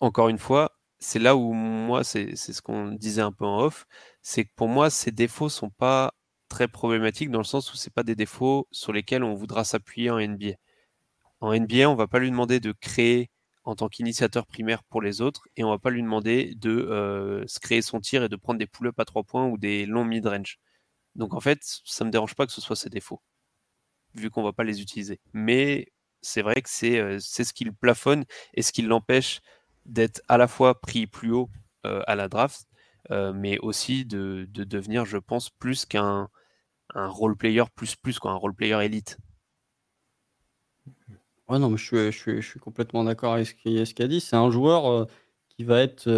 [0.00, 3.86] encore une fois, c'est là où moi, c'est ce qu'on disait un peu en off,
[4.22, 6.14] c'est que pour moi, ces défauts sont pas
[6.48, 10.10] très problématiques dans le sens où c'est pas des défauts sur lesquels on voudra s'appuyer
[10.10, 10.54] en NBA.
[11.40, 13.30] En NBA, on va pas lui demander de créer
[13.64, 17.46] en tant qu'initiateur primaire pour les autres et on va pas lui demander de euh,
[17.46, 20.04] se créer son tir et de prendre des pull-ups à trois points ou des longs
[20.04, 20.58] mid-range.
[21.14, 23.22] Donc en fait, ça me dérange pas que ce soit ses défauts,
[24.14, 25.20] vu qu'on va pas les utiliser.
[25.32, 28.24] Mais c'est vrai que c'est euh, ce qui le plafonne
[28.54, 29.40] et ce qui l'empêche
[29.86, 31.50] d'être à la fois pris plus haut
[31.86, 32.66] euh, à la draft,
[33.10, 36.28] mais aussi de, devenir, je pense, plus qu'un
[36.94, 39.18] un role player plus plus quoi, un role player élite.
[41.48, 44.20] Ouais, non, mais je suis, je suis, complètement d'accord avec ce qu'il a dit.
[44.20, 45.06] C'est un joueur euh,
[45.48, 46.08] qui va être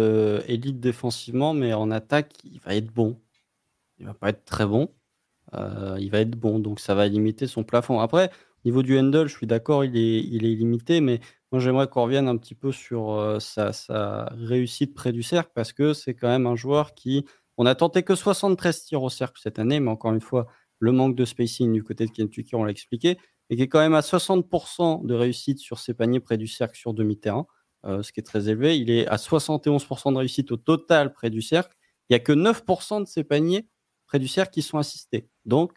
[0.47, 3.19] élite défensivement, mais en attaque, il va être bon.
[3.99, 4.93] Il va pas être très bon.
[5.99, 7.99] il va être bon, donc ça va limiter son plafond.
[8.01, 11.19] Après, au niveau du handle, je suis d'accord, il est, il est limité, mais
[11.51, 13.71] moi, j'aimerais qu'on revienne un petit peu sur sa,
[14.33, 17.25] réussite près du cercle parce que c'est quand même un joueur qui.
[17.57, 20.47] On a tenté que 73 tirs au cercle cette année, mais encore une fois,
[20.79, 23.17] le manque de spacing du côté de Kentucky, on l'a expliqué,
[23.51, 26.75] et qui est quand même à 60% de réussite sur ses paniers près du cercle
[26.75, 27.45] sur demi-terrain,
[27.83, 28.79] ce qui est très élevé.
[28.79, 31.75] Il est à 71% de réussite au total près du cercle.
[32.09, 33.67] Il n'y a que 9% de ses paniers
[34.07, 35.29] près du cercle qui sont assistés.
[35.45, 35.73] Donc,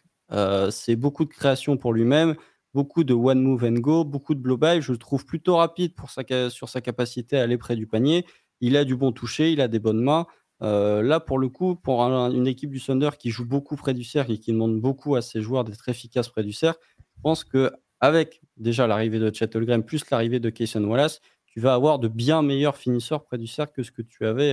[0.71, 2.37] c'est beaucoup de création pour lui-même
[2.75, 4.83] beaucoup de one move and go, beaucoup de blow by.
[4.83, 8.27] Je le trouve plutôt rapide pour sa, sur sa capacité à aller près du panier.
[8.61, 10.27] Il a du bon toucher, il a des bonnes mains.
[10.63, 14.05] Euh, là, pour le coup, pour une équipe du Thunder qui joue beaucoup près du
[14.05, 16.81] cercle et qui demande beaucoup à ses joueurs d'être efficaces près du cercle,
[17.25, 21.99] pense que avec déjà l'arrivée de Chet plus l'arrivée de Kayson Wallace, tu vas avoir
[21.99, 24.53] de bien meilleurs finisseurs près du cercle que ce que tu avais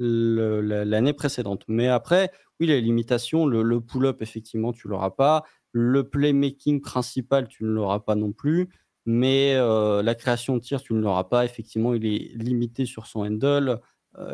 [0.00, 1.62] euh, l'année précédente.
[1.68, 5.44] Mais après, oui, les limitations, le, pull-up, effectivement, tu l'auras pas.
[5.70, 8.68] Le playmaking principal, tu ne l'auras pas non plus.
[9.06, 11.44] mais la création de tir, tu ne l'auras pas.
[11.44, 13.80] Effectivement, il est limité sur son handle.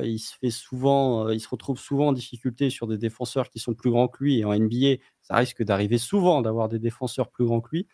[0.03, 3.75] il se fait souvent, il se retrouve souvent en difficulté sur des défenseurs qui sont
[3.75, 4.39] plus grands que lui.
[4.39, 7.89] Et en NBA, ça risque d'arriver souvent d'avoir des défenseurs plus grands que lui.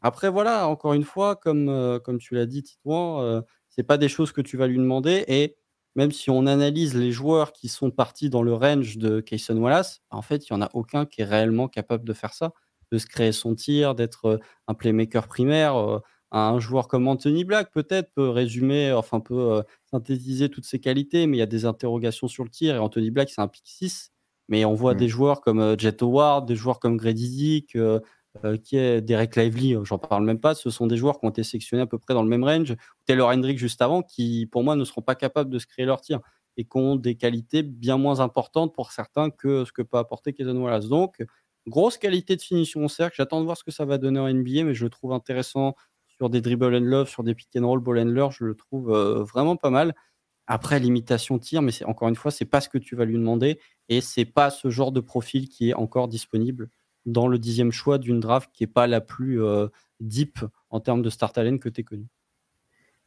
[0.00, 4.30] Après, voilà, encore une fois, comme, comme tu l'as dit, Titouan, c'est pas des choses
[4.32, 5.24] que tu vas lui demander.
[5.28, 5.56] Et
[5.96, 10.02] même si on analyse les joueurs qui sont partis dans le range de Kayson Wallace,
[10.10, 12.52] en fait, il n'y en a aucun qui est réellement capable de faire ça,
[12.92, 14.38] de se créer son tir, d'être
[14.68, 16.00] un playmaker primaire.
[16.30, 21.38] Un joueur comme Anthony Black, peut-être, peut résumer, enfin, peut synthétiser toutes ses qualités, mais
[21.38, 22.76] il y a des interrogations sur le tir.
[22.76, 24.12] Et Anthony Black, c'est un pick 6.
[24.48, 24.98] Mais on voit mmh.
[24.98, 27.76] des joueurs comme Jet Howard, des joueurs comme Grady Dick,
[28.44, 30.54] euh, qui est Derek Lively, euh, j'en parle même pas.
[30.54, 32.76] Ce sont des joueurs qui ont été sélectionnés à peu près dans le même range.
[33.06, 36.00] Taylor Hendrick juste avant, qui pour moi ne seront pas capables de se créer leur
[36.00, 36.20] tir
[36.56, 40.32] et qui ont des qualités bien moins importantes pour certains que ce que peut apporter
[40.32, 40.88] Kevin Wallace.
[40.88, 41.24] Donc,
[41.66, 43.16] grosse qualité de finition au cercle.
[43.16, 45.74] J'attends de voir ce que ça va donner en NBA, mais je le trouve intéressant
[46.06, 48.28] sur des dribble and love, sur des pick and roll, ball handler.
[48.30, 49.94] Je le trouve euh, vraiment pas mal.
[50.50, 53.16] Après, l'imitation tir, mais c'est encore une fois, c'est pas ce que tu vas lui
[53.16, 56.70] demander et c'est pas ce genre de profil qui est encore disponible
[57.04, 59.68] dans le dixième choix d'une draft qui n'est pas la plus euh,
[60.00, 60.40] deep
[60.70, 62.06] en termes de start talent que tu es connu.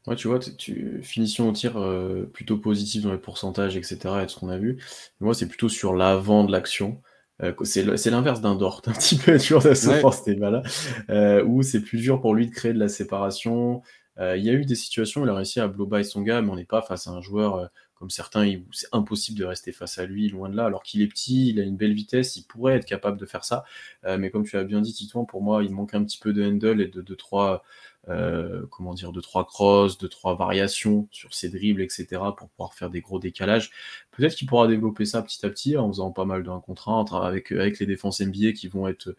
[0.05, 3.97] Ouais, tu vois, tu, finition au tir euh, plutôt positive dans les pourcentages, etc.
[4.23, 4.79] et ce qu'on a vu.
[5.19, 7.01] moi, c'est plutôt sur l'avant de l'action.
[7.41, 12.21] Euh, c'est l'inverse d'un Dort, un petit peu, tu vois, là où c'est plus dur
[12.21, 13.81] pour lui de créer de la séparation.
[14.19, 16.41] Il y a eu des situations où il a réussi à blow by son gars,
[16.41, 17.69] mais on n'est pas face à un joueur
[18.01, 21.07] comme certains, c'est impossible de rester face à lui, loin de là, alors qu'il est
[21.07, 23.63] petit, il a une belle vitesse, il pourrait être capable de faire ça.
[24.05, 26.33] Euh, mais comme tu as bien dit, Titouan, pour moi, il manque un petit peu
[26.33, 27.63] de handle et de 2 trois,
[28.09, 32.73] euh, comment dire, de trois crosses, de trois variations sur ses dribbles, etc., pour pouvoir
[32.73, 33.69] faire des gros décalages.
[34.09, 37.51] Peut-être qu'il pourra développer ça petit à petit en faisant pas mal d'un contrat avec,
[37.51, 39.15] avec les défenses NBA qui vont être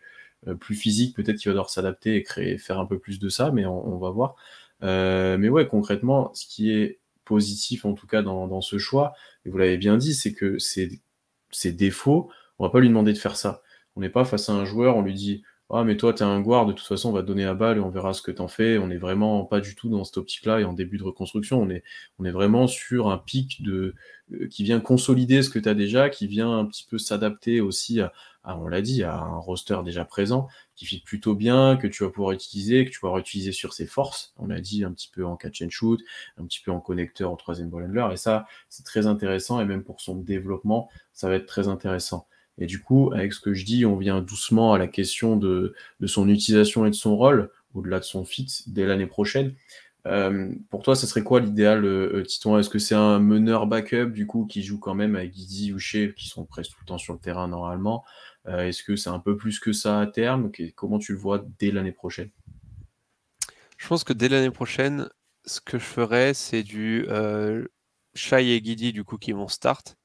[0.48, 1.14] euh, plus physiques.
[1.14, 3.96] Peut-être qu'il va devoir s'adapter et créer, faire un peu plus de ça, mais on,
[3.98, 4.34] va voir.
[4.82, 9.14] Mais ouais, concrètement, ce qui est positif en tout cas dans, ce choix,
[9.44, 11.00] et vous l'avez bien dit, c'est que ses,
[11.72, 13.62] défauts, on va pas lui demander de faire ça.
[13.96, 16.26] On n'est pas face à un joueur, on lui dit Ah, mais toi, tu es
[16.26, 18.22] un guard, de toute façon, on va te donner la balle et on verra ce
[18.22, 18.78] que tu en fais.
[18.78, 21.60] On n'est vraiment pas du tout dans cette optique-là et en début de reconstruction.
[21.60, 23.94] On est, vraiment sur un pic euh,
[24.50, 28.00] qui vient consolider ce que tu as déjà, qui vient un petit peu s'adapter aussi
[28.00, 28.12] à,
[28.44, 30.48] on l'a dit, à un roster déjà présent
[30.86, 33.86] qui plutôt bien, que tu vas pouvoir utiliser, que tu vas pouvoir utiliser sur ses
[33.86, 34.34] forces.
[34.38, 36.00] On l'a dit un petit peu en catch and shoot,
[36.38, 37.90] un petit peu en connecteur en troisième ball.
[38.12, 39.60] Et ça, c'est très intéressant.
[39.60, 42.26] Et même pour son développement, ça va être très intéressant.
[42.58, 45.74] Et du coup, avec ce que je dis, on vient doucement à la question de,
[46.00, 49.54] de son utilisation et de son rôle, au-delà de son fit, dès l'année prochaine.
[50.06, 53.66] Euh, pour toi, ce serait quoi l'idéal, euh, euh, Titon Est-ce que c'est un meneur
[53.66, 56.78] backup, du coup, qui joue quand même avec Guidi ou Shea, qui sont presque tout
[56.80, 58.04] le temps sur le terrain normalement?
[58.48, 60.50] Est-ce que c'est un peu plus que ça à terme?
[60.74, 62.30] Comment tu le vois dès l'année prochaine?
[63.78, 65.08] Je pense que dès l'année prochaine,
[65.44, 67.06] ce que je ferais, c'est du
[68.14, 69.96] Shai et Guidi du coup qui vont start.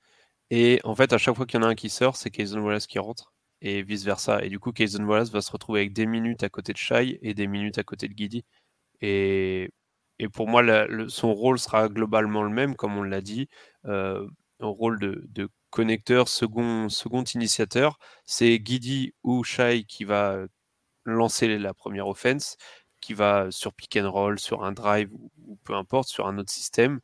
[0.52, 2.60] Et en fait, à chaque fois qu'il y en a un qui sort, c'est Kayson
[2.60, 3.34] Wallace qui rentre.
[3.62, 4.44] Et vice versa.
[4.46, 7.18] Et du coup, Kayson Wallace va se retrouver avec des minutes à côté de Shai
[7.24, 8.46] et des minutes à côté de Guidi.
[9.02, 9.72] Et,
[10.34, 10.64] pour moi,
[11.10, 13.50] son rôle sera globalement le même, comme on l'a dit.
[13.86, 14.28] Euh,
[14.60, 18.00] un rôle de, connecteur, second, second initiateur.
[18.26, 20.46] C'est Guidi ou Shai qui va
[21.06, 22.58] lancer la première offense,
[23.02, 26.52] qui va sur pick and roll, sur un drive ou, peu importe, sur un autre
[26.52, 27.00] système.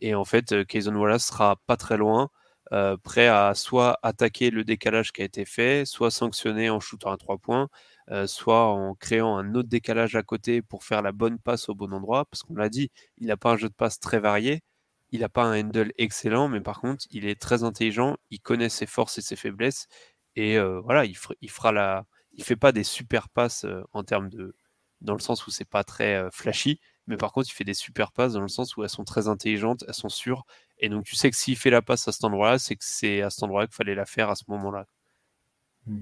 [0.00, 2.30] Et en fait, euh, Kayson Wallace sera pas très loin,
[2.72, 7.12] euh, prêt à soit attaquer le décalage qui a été fait, soit sanctionner en shootant
[7.12, 7.68] à trois points,
[8.10, 11.74] euh, soit en créant un autre décalage à côté pour faire la bonne passe au
[11.74, 12.24] bon endroit.
[12.26, 14.62] Parce qu'on l'a dit, il n'a pas un jeu de passe très varié
[15.10, 18.68] il n'a pas un handle excellent, mais par contre, il est très intelligent, il connaît
[18.68, 19.88] ses forces et ses faiblesses,
[20.36, 24.04] et euh, voilà, il, il, fera la, il fait pas des super passes euh, en
[24.04, 24.54] termes de,
[25.00, 28.12] dans le sens où c'est pas très flashy, mais par contre, il fait des super
[28.12, 30.44] passes dans le sens où elles sont très intelligentes, elles sont sûres,
[30.78, 33.22] et donc tu sais que s'il fait la passe à cet endroit-là, c'est que c'est
[33.22, 34.86] à cet endroit-là qu'il fallait la faire à ce moment-là.
[35.86, 36.00] Mmh.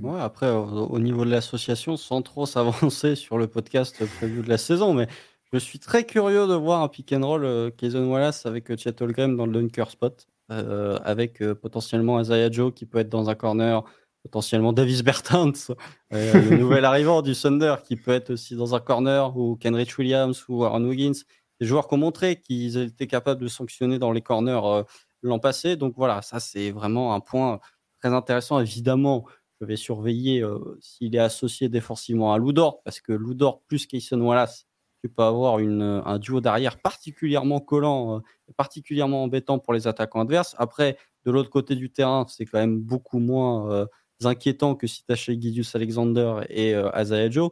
[0.00, 4.58] Ouais, après, au, niveau de l'association, sans trop s'avancer sur le podcast prévu de la
[4.58, 5.08] saison, mais
[5.52, 9.02] je suis très curieux de voir un pick and roll euh, Wallace avec euh, Chet
[9.02, 13.30] Holmgren dans le dunker spot, euh, avec euh, potentiellement Isaiah Joe qui peut être dans
[13.30, 13.82] un corner,
[14.22, 15.74] potentiellement Davis Bertans,
[16.10, 20.44] le nouvel arrivant du Thunder qui peut être aussi dans un corner, ou Kenrich Williams
[20.48, 21.24] ou Aaron Wiggins.
[21.58, 24.84] Des joueurs qui ont montré qu'ils étaient capables de sanctionner dans les corners
[25.22, 25.76] l'an passé.
[25.76, 27.60] Donc voilà, ça c'est vraiment un point
[28.00, 28.60] très intéressant.
[28.60, 29.26] Évidemment,
[29.60, 30.44] je vais surveiller
[30.80, 34.66] s'il est associé défensivement à Ludort, parce que Ludort plus Kayson Wallace,
[35.02, 38.20] tu peux avoir une, un duo d'arrière particulièrement collant, euh,
[38.56, 40.54] particulièrement embêtant pour les attaquants adverses.
[40.58, 43.86] Après, de l'autre côté du terrain, c'est quand même beaucoup moins euh,
[44.24, 47.50] inquiétant que si tu as chez Gidius Alexander et euh, Joe.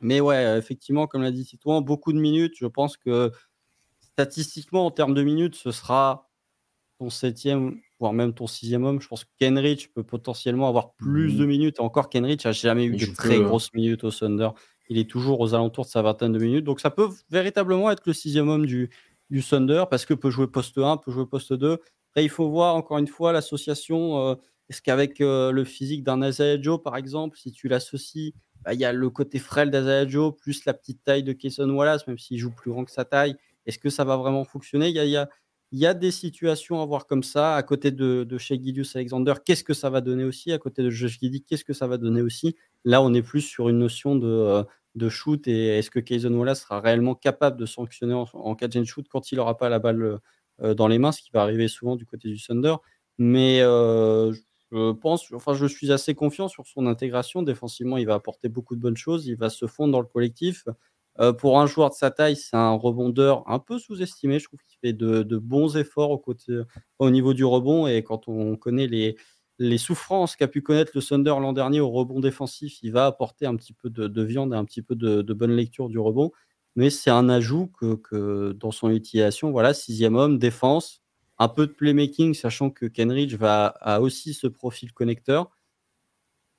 [0.00, 2.54] Mais ouais, effectivement, comme l'a dit Titouan, beaucoup de minutes.
[2.58, 3.32] Je pense que
[4.00, 6.25] statistiquement, en termes de minutes, ce sera
[6.98, 9.00] ton septième, voire même ton sixième homme.
[9.00, 11.76] Je pense que Kenrich peut potentiellement avoir plus de minutes.
[11.78, 13.42] Et encore, Kenrich n'a jamais eu de très hein.
[13.42, 14.50] grosses minutes au Thunder.
[14.88, 16.64] Il est toujours aux alentours de sa vingtaine de minutes.
[16.64, 18.90] Donc ça peut véritablement être le sixième homme du,
[19.30, 21.78] du Thunder parce que peut jouer poste 1, peut jouer poste 2.
[22.10, 24.18] Après, il faut voir encore une fois l'association.
[24.30, 24.34] euh,
[24.70, 28.32] Est-ce qu'avec euh, le physique d'un Isaiah Joe, par exemple, si tu l'associes,
[28.64, 31.68] bah, il y a le côté frêle d'Isaiah Joe plus la petite taille de Kayson
[31.70, 33.36] Wallace, même s'il joue plus grand que sa taille.
[33.66, 34.88] Est-ce que ça va vraiment fonctionner?
[34.88, 35.28] Il y a, il y a-
[35.72, 37.56] il y a des situations à voir comme ça.
[37.56, 40.52] À côté de, de chez Gideus Alexander, qu'est-ce que ça va donner aussi?
[40.52, 42.56] À côté de Josh Giddy, qu'est-ce que ça va donner aussi?
[42.84, 44.62] Là, on est plus sur une notion de, euh,
[44.94, 48.76] de shoot et est-ce que Kayson Wallace sera réellement capable de sanctionner en, en catch
[48.76, 50.20] and shoot quand il n'aura pas la balle
[50.62, 52.76] euh, dans les mains, ce qui va arriver souvent du côté du Thunder.
[53.18, 54.32] Mais euh,
[54.72, 57.42] je pense, enfin, je suis assez confiant sur son intégration.
[57.42, 59.26] Défensivement, il va apporter beaucoup de bonnes choses.
[59.26, 60.64] Il va se fondre dans le collectif.
[61.20, 64.38] Euh, pour un joueur de sa taille, c'est un rebondeur un peu sous-estimé.
[64.38, 66.22] Je trouve qu'il fait de, bons efforts
[66.98, 67.86] au, niveau du rebond.
[67.86, 72.20] Et quand on connaît les, souffrances qu'a pu connaître le Thunder l'an dernier au rebond
[72.20, 75.22] défensif, il va apporter un petit peu de, de viande et un petit peu de,
[75.32, 76.32] bonne lecture du rebond.
[76.76, 81.02] Mais c'est un ajout que, dans son utilisation, voilà, sixième homme, défense,
[81.38, 85.50] un peu de playmaking, sachant que Kenridge va, a aussi ce profil connecteur.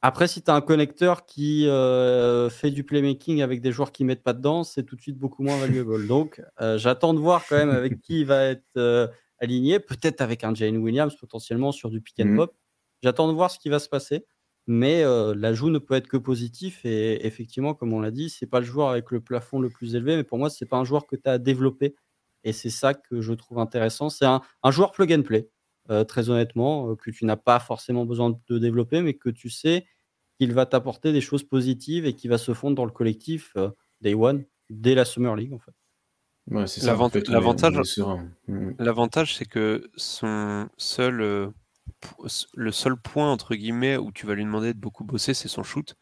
[0.01, 4.03] Après, si tu as un connecteur qui euh, fait du playmaking avec des joueurs qui
[4.03, 6.05] ne mettent pas dedans, c'est tout de suite beaucoup moins valuable.
[6.07, 9.07] Donc, euh, j'attends de voir quand même avec qui il va être euh,
[9.39, 9.79] aligné.
[9.79, 12.51] Peut-être avec un Jane Williams, potentiellement sur du pick and pop.
[12.51, 12.57] Mmh.
[13.03, 14.25] J'attends de voir ce qui va se passer.
[14.69, 15.03] Mais
[15.35, 16.83] l'ajout ne peut être que positif.
[16.83, 19.95] Et effectivement, comme on l'a dit, c'est pas le joueur avec le plafond le plus
[19.95, 20.17] élevé.
[20.17, 21.95] Mais pour moi, c'est pas un joueur que tu as à développer.
[22.43, 24.09] Et c'est ça que je trouve intéressant.
[24.09, 25.49] C'est un, un, joueur plug and play.
[25.89, 29.49] Euh, très honnêtement, euh, que tu n'as pas forcément besoin de développer, mais que tu
[29.49, 29.85] sais
[30.37, 33.69] qu'il va t'apporter des choses positives et qui va se fondre dans le collectif euh,
[34.01, 35.71] Day One, dès la Summer League en fait.
[36.49, 36.65] Ouais.
[36.83, 37.99] L'avantage,
[38.79, 41.47] l'avantage, c'est que son seul, euh,
[42.53, 45.63] le seul point entre guillemets où tu vas lui demander de beaucoup bosser, c'est son
[45.63, 45.95] shoot.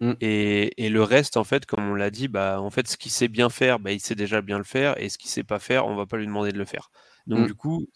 [0.00, 0.12] Mm.
[0.20, 3.12] Et, et, le reste, en fait, comme on l'a dit, bah, en fait, ce qu'il
[3.12, 5.60] sait bien faire, bah, il sait déjà bien le faire, et ce qu'il sait pas
[5.60, 6.90] faire, on va pas lui demander de le faire.
[7.28, 7.46] Donc mm.
[7.46, 7.86] du coup,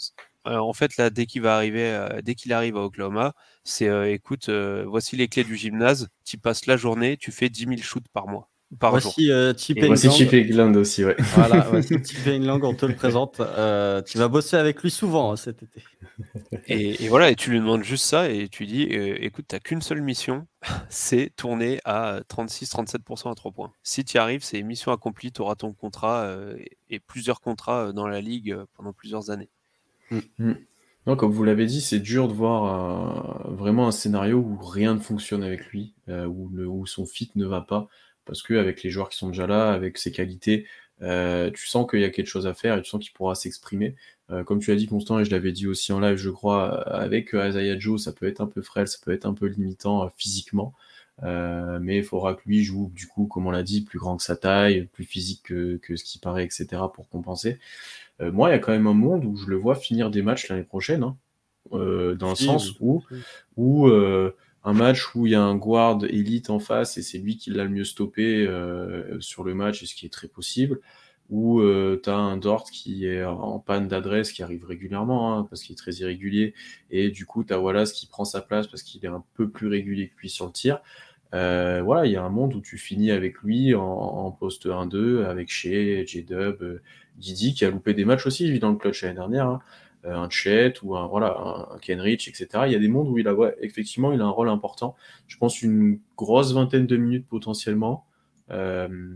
[0.46, 3.32] en fait, là, dès qu'il va arriver, euh, dès qu'il arrive à Oklahoma,
[3.64, 7.64] c'est euh, écoute, voici les clés du gymnase, tu passes la journée, tu fais 10
[7.64, 8.50] 000 shoots par mois.
[8.80, 9.30] Par voici.
[9.56, 11.14] Chip et voici Chip England aussi, ouais.
[11.34, 13.36] Voilà, voici Chip England, on te le présente.
[14.06, 15.82] tu vas bosser avec lui souvent hein, cet été.
[16.66, 19.60] Et, et, voilà, et tu lui demandes juste ça, et tu dis écoute, tu n'as
[19.60, 20.46] qu'une seule mission,
[20.88, 23.72] c'est tourner à 36-37% à 3 points.
[23.82, 26.34] Si tu y arrives, c'est mission accomplie, tu auras ton contrat
[26.88, 29.50] et plusieurs contrats dans la ligue pendant plusieurs années.
[30.10, 30.52] Mmh.
[31.06, 34.94] Non, comme vous l'avez dit, c'est dur de voir euh, vraiment un scénario où rien
[34.94, 37.88] ne fonctionne avec lui, euh, où, son fit ne va pas,
[38.24, 40.66] parce qu'avec les joueurs qui sont déjà là, avec ses qualités,
[41.02, 43.34] euh, tu sens qu'il y a quelque chose à faire et tu sens qu'il pourra
[43.34, 43.94] s'exprimer.
[44.44, 47.30] Comme tu l'as dit, Constant, et je l'avais dit aussi en live, je crois, avec
[47.32, 50.74] Isaiah Joe, ça peut être un peu frêle, ça peut être un peu limitant physiquement.
[51.22, 54.24] mais il faudra que lui joue, du coup, comme on l'a dit, plus grand que
[54.24, 57.60] sa taille, plus physique que, que ce qui paraît, etc., pour compenser.
[58.20, 60.22] Euh, moi, il y a quand même un monde où je le vois finir des
[60.22, 61.16] matchs l'année prochaine, hein,
[61.72, 62.76] euh, dans le sens oui.
[62.80, 63.02] où,
[63.56, 67.18] où euh, un match où il y a un guard élite en face et c'est
[67.18, 68.48] lui qui l'a le mieux stoppé
[69.20, 70.80] sur le match, et ce qui est très possible,
[71.28, 71.62] où
[72.02, 75.74] tu as un Dort qui est en panne d'adresse, qui arrive régulièrement, hein, parce qu'il
[75.74, 76.54] est très irrégulier,
[76.90, 79.48] et du coup, tu as Wallace qui prend sa place parce qu'il est un peu
[79.48, 80.80] plus régulier que lui sur le tir.
[81.36, 84.66] Euh, voilà, il y a un monde où tu finis avec lui en, en poste
[84.66, 86.82] 1-2, avec Shea, J-Dub, euh,
[87.16, 89.60] Didi qui a loupé des matchs aussi, lui, dans le clutch l'année dernière, hein.
[90.06, 91.36] euh, un Chet ou un, voilà,
[91.72, 92.64] un Kenrich, etc.
[92.66, 94.96] Il y a des mondes où il a, ouais, effectivement, il a un rôle important.
[95.26, 98.06] Je pense une grosse vingtaine de minutes potentiellement,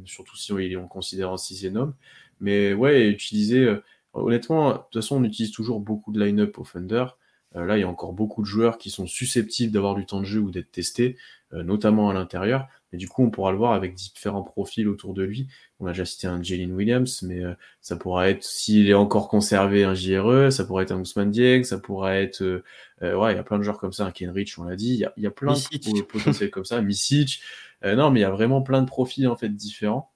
[0.05, 1.95] surtout si on, on considère un sixième homme.
[2.41, 3.77] Mais ouais, utiliser,
[4.13, 7.07] honnêtement, de toute façon, on utilise toujours beaucoup de line-up au Thunder.
[7.55, 10.25] Là, il y a encore beaucoup de joueurs qui sont susceptibles d'avoir du temps de
[10.25, 11.17] jeu ou d'être testés,
[11.53, 12.69] notamment à l'intérieur.
[12.93, 15.47] Mais du coup, on pourra le voir avec différents profils autour de lui.
[15.79, 19.29] On a déjà cité un Jalen Williams, mais euh, ça pourra être, s'il est encore
[19.29, 22.43] conservé, un JRE, ça pourrait être un Ousmane Dieng, ça pourrait être...
[22.43, 22.63] Euh,
[23.01, 24.95] ouais, il y a plein de joueurs comme ça, un Kenrich, on l'a dit.
[24.95, 25.95] Il y a, il y a plein Misic.
[25.95, 26.81] de potentiels comme ça.
[26.83, 27.41] Misic.
[27.85, 30.11] non, mais il y a vraiment plein de profils en fait différents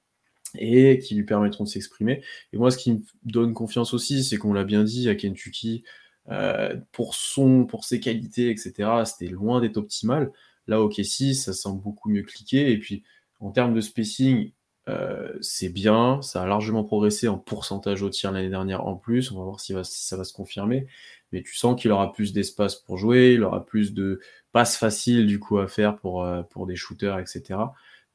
[0.56, 2.22] et qui lui permettront de s'exprimer.
[2.52, 5.84] Et moi, ce qui me donne confiance aussi, c'est qu'on l'a bien dit à Kentucky,
[6.30, 8.72] euh, pour son, pour ses qualités, etc.
[9.04, 10.32] C'était loin d'être optimal.
[10.66, 12.70] Là, au KC, ça semble beaucoup mieux cliquer.
[12.70, 13.04] Et puis,
[13.40, 14.52] en termes de spacing,
[14.88, 16.22] euh, c'est bien.
[16.22, 19.32] Ça a largement progressé en pourcentage au tir l'année dernière en plus.
[19.32, 20.86] On va voir si, ça va se confirmer.
[21.32, 23.34] Mais tu sens qu'il aura plus d'espace pour jouer.
[23.34, 24.20] Il aura plus de
[24.52, 27.58] passes faciles du coup à faire pour, euh, pour des shooters, etc.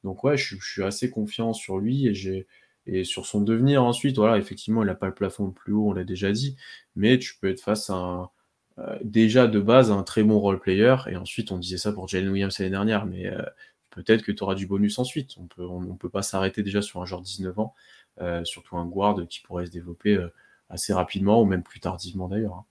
[0.04, 2.46] Donc ouais, je, suis assez confiant sur lui et
[2.86, 4.16] et sur son devenir ensuite.
[4.16, 6.56] Voilà, effectivement, il n'a pas le plafond le plus haut, on l'a déjà dit,
[6.96, 8.30] mais tu peux être face à un,
[9.02, 12.30] déjà de base un très bon role player et ensuite on disait ça pour Jalen
[12.30, 13.42] Williams l'année dernière, mais euh,
[13.90, 15.36] peut-être que tu auras du bonus ensuite.
[15.38, 17.74] On peut, on, peut pas s'arrêter déjà sur un genre 19 ans,
[18.20, 20.18] euh, surtout un guard qui pourrait se développer
[20.70, 22.54] assez rapidement ou même plus tardivement d'ailleurs.
[22.54, 22.64] Hein.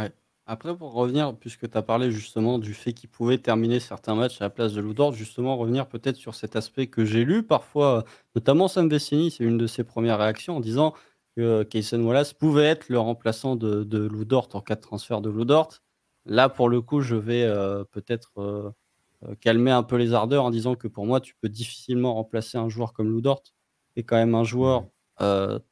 [0.00, 0.12] Ouais.
[0.48, 4.40] Après, pour revenir, puisque tu as parlé justement du fait qu'il pouvait terminer certains matchs
[4.40, 8.04] à la place de Ludort, justement revenir peut-être sur cet aspect que j'ai lu parfois,
[8.36, 10.94] notamment Sam Vecini, c'est une de ses premières réactions en disant
[11.36, 15.30] que Kayson Wallace pouvait être le remplaçant de, de Ludort en cas de transfert de
[15.30, 15.80] Ludort.
[16.24, 18.70] Là, pour le coup, je vais euh, peut-être euh,
[19.24, 22.58] euh, calmer un peu les ardeurs en disant que pour moi, tu peux difficilement remplacer
[22.58, 24.88] un joueur comme Ludort, qui est quand même un joueur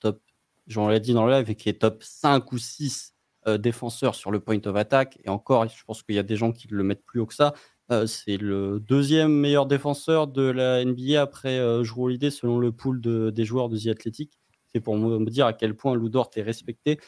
[0.01, 0.23] top,
[0.67, 3.15] j'en l'ai dit dans le live, et qui est top 5 ou 6
[3.47, 5.19] euh, défenseur sur le point of attack.
[5.23, 7.35] Et encore, je pense qu'il y a des gens qui le mettent plus haut que
[7.35, 7.53] ça.
[7.93, 13.03] Euh, c'est le deuxième meilleur défenseur de la NBA après euh, Holiday selon le pool
[13.03, 14.39] de, des joueurs de The Athletic.
[14.75, 16.99] C'est pour me dire à quel point Lou Dort est respecté.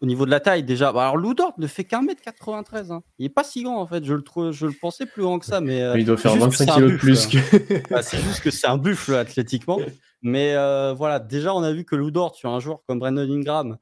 [0.00, 2.92] Au niveau de la taille, déjà, bah, alors Lou Dort ne fait qu'un mètre 93.
[2.92, 3.02] Hein.
[3.18, 4.04] Il est pas si grand en fait.
[4.04, 6.74] Je le, trouve, je le pensais plus grand que ça, mais il doit faire 25
[6.74, 7.26] kilos de plus.
[7.26, 7.88] Que...
[7.90, 9.80] Bah, c'est juste que c'est un buffle athlétiquement.
[10.22, 10.54] Mais
[10.94, 13.78] voilà, déjà, on a vu que Lou Dort sur un joueur comme Brandon Ingram,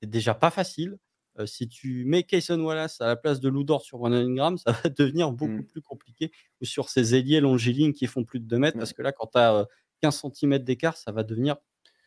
[0.00, 0.98] c'est déjà pas facile.
[1.38, 4.72] Euh, si tu mets Kayson Wallace à la place de Ludor sur Brandon Ingram, ça
[4.72, 5.66] va devenir beaucoup mmh.
[5.66, 6.32] plus compliqué.
[6.60, 9.26] Ou sur ces ailiers longiligne qui font plus de 2 mètres, parce que là, quand
[9.32, 9.66] tu as
[10.02, 11.56] 15 cm d'écart, ça va devenir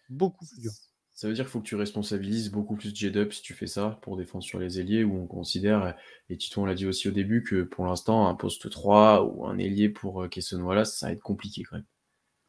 [0.09, 0.71] beaucoup plus dur.
[1.13, 3.99] Ça veut dire qu'il faut que tu responsabilises beaucoup plus J-Dub si tu fais ça
[4.01, 5.95] pour défendre sur les ailiers, où on considère,
[6.29, 9.45] et Tito on l'a dit aussi au début, que pour l'instant, un poste 3 ou
[9.45, 11.85] un ailier pour Kayson Wallace, ça va être compliqué quand même.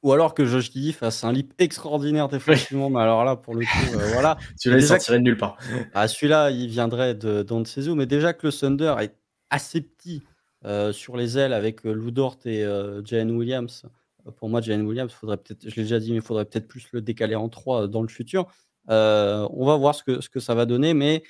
[0.05, 3.63] Ou alors que Josh Giddy fasse un lip extraordinaire défensivement, mais alors là, pour le
[3.63, 4.37] coup, euh, voilà.
[4.57, 5.57] celui-là, il sortirait de nulle part.
[5.95, 9.17] Ah, celui-là, il viendrait de Don Cezu, mais déjà que le Thunder est
[9.49, 10.23] assez petit
[10.67, 12.67] euh, sur les ailes avec euh, Lou Dort et
[13.05, 13.87] Jane Williams.
[14.37, 16.89] Pour moi, Jane Williams, faudrait peut-être, je l'ai déjà dit, mais il faudrait peut-être plus
[16.93, 18.47] le décaler en 3 dans le futur.
[18.89, 21.23] on va voir ce que, ce que ça va donner, mais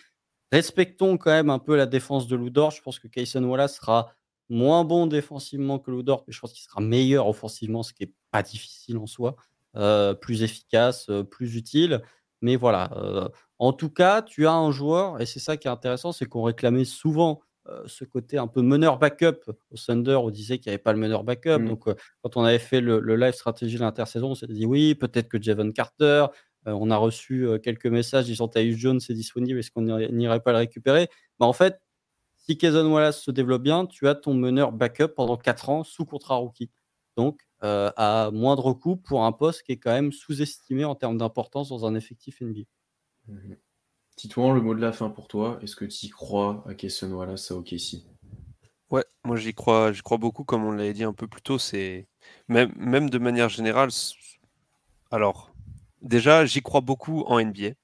[0.53, 2.71] respectons quand même un peu la défense de Lou Dort.
[2.71, 4.15] Je pense que Kayson Wallace sera
[4.49, 8.13] moins bon défensivement que Ludort, mais je pense qu'il sera meilleur offensivement, ce qui n'est
[8.31, 9.37] pas difficile en soi,
[9.77, 12.03] euh, plus efficace, euh, plus utile.
[12.43, 13.29] Mais voilà, euh,
[13.59, 16.43] en tout cas, tu as un joueur, et c'est ça qui est intéressant, c'est qu'on
[16.43, 17.41] réclamait souvent
[17.87, 20.99] ce côté un peu meneur backup au Thunder, on disait qu'il n'y avait pas le
[20.99, 21.59] meneur backup.
[21.59, 21.69] Mmh.
[21.69, 25.29] Donc, quand on avait fait le, live stratégie de l'intersaison, on s'était dit oui, peut-être
[25.29, 26.27] que Javon Carter.
[26.67, 30.59] on a reçu quelques messages disant Tyus Jones est disponible, est-ce qu'on n'irait pas le
[30.59, 31.09] récupérer?
[31.39, 31.81] Bah, En fait,
[32.47, 36.05] si Kazon Wallace se développe bien, tu as ton meneur backup pendant 4 ans sous
[36.05, 36.71] contrat rookie.
[37.17, 41.17] Donc, euh, à moindre coût pour un poste qui est quand même sous-estimé en termes
[41.17, 42.63] d'importance dans un effectif NBA.
[43.29, 43.55] Mmh.
[44.17, 45.59] Titouan, le mot de la fin pour toi.
[45.63, 48.05] Est-ce que tu y crois à Kayson Wallace à OKC
[48.91, 51.59] Ouais, moi j'y crois, j'y crois beaucoup, comme on l'avait dit un peu plus tôt.
[51.59, 52.07] C'est
[52.49, 53.91] même, même de manière générale.
[55.11, 55.53] Alors,
[56.03, 57.75] déjà, j'y crois beaucoup en NBA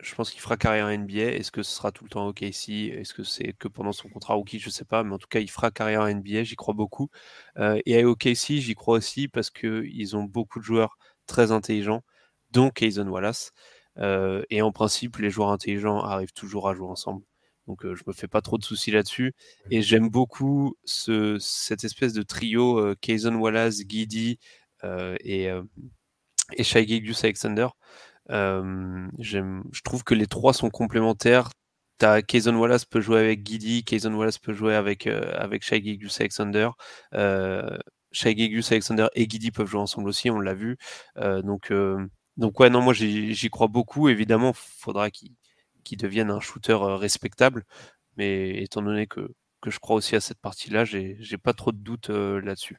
[0.00, 1.32] je pense qu'il fera carrière en NBA.
[1.32, 4.08] Est-ce que ce sera tout le temps OK ici Est-ce que c'est que pendant son
[4.08, 4.58] contrat rookie?
[4.58, 5.02] Je ne sais pas.
[5.02, 6.44] Mais en tout cas, il fera carrière en NBA.
[6.44, 7.10] J'y crois beaucoup.
[7.58, 12.04] Euh, et à OKC, j'y crois aussi parce qu'ils ont beaucoup de joueurs très intelligents,
[12.52, 13.52] dont Kayson Wallace.
[13.98, 17.24] Euh, et en principe, les joueurs intelligents arrivent toujours à jouer ensemble.
[17.66, 19.34] Donc, euh, je me fais pas trop de soucis là-dessus.
[19.70, 24.38] Et j'aime beaucoup ce, cette espèce de trio Kayson Wallace, Giddy
[24.84, 25.48] et,
[26.56, 27.68] et Shai Alexander
[28.30, 31.50] je trouve que les trois sont complémentaires.
[32.00, 35.82] As Kayson Wallace peut jouer avec Giddy, Kayson Wallace peut jouer avec, euh, avec Shai
[36.20, 36.70] Alexander.
[37.14, 37.76] Euh,
[38.12, 38.36] Shai
[38.70, 40.76] Alexander et Giddy peuvent jouer ensemble aussi, on l'a vu.
[41.16, 42.06] Euh, donc, euh,
[42.38, 44.08] donc, ouais, non, moi j'y crois beaucoup.
[44.08, 45.36] Évidemment, faudra qu'il
[45.98, 47.64] devienne un shooter respectable.
[48.16, 49.34] Mais étant donné que,
[49.66, 52.78] je crois aussi à cette partie-là, j'ai pas trop de doutes là-dessus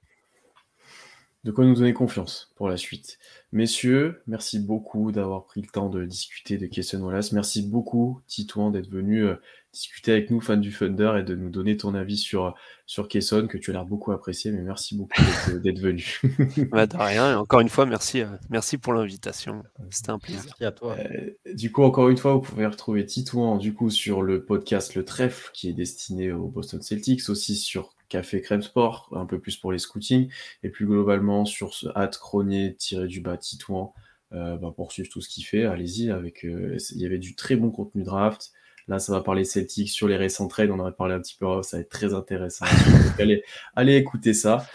[1.46, 3.18] de quoi nous donner confiance pour la suite.
[3.52, 7.32] Messieurs, merci beaucoup d'avoir pris le temps de discuter de Kesson Wallace.
[7.32, 9.36] Merci beaucoup, Titouan, d'être venu euh,
[9.72, 12.54] discuter avec nous, fans du Thunder, et de nous donner ton avis sur,
[12.86, 15.22] sur Kesson, que tu as l'air beaucoup apprécié, mais merci beaucoup
[15.64, 16.20] d'être venu.
[16.72, 19.64] bah, de rien, et encore une fois, merci, euh, merci pour l'invitation.
[19.92, 20.44] C'était un plaisir.
[20.46, 20.98] Merci à toi.
[21.00, 24.96] Euh, du coup, encore une fois, vous pouvez retrouver Titouan du coup, sur le podcast
[24.96, 29.39] Le Trèfle, qui est destiné aux Boston Celtics, aussi sur Café Crème Sport, un peu
[29.39, 30.30] plus pour les scootings,
[30.64, 33.93] et plus globalement sur ce hâte cronier tiré du bas Titouan,
[34.34, 37.36] euh, bah, pour suivre tout ce qu'il fait, allez-y, avec euh, il y avait du
[37.36, 38.51] très bon contenu draft.
[38.88, 40.72] Là, ça va parler Celtics sur les récents trades.
[40.72, 42.66] On aurait parlé un petit peu, ça va être très intéressant.
[43.20, 43.43] allez,
[43.76, 44.66] allez écouter ça.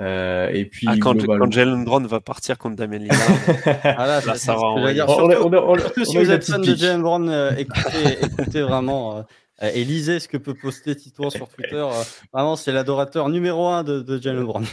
[0.00, 1.14] Euh, et puis, ah, quand,
[1.52, 3.18] Jalen Brown va partir contre Damien Lillard,
[3.84, 4.92] ah là, ça, va.
[4.92, 9.22] Dire, surtout, si vous êtes fan de Jalen Brown, écoutez, écoutez vraiment euh,
[9.68, 11.74] et lisez ce que peut poster Tito sur Twitter.
[11.76, 12.02] Euh,
[12.32, 14.64] vraiment, c'est l'adorateur numéro un de, de Jalen Brown.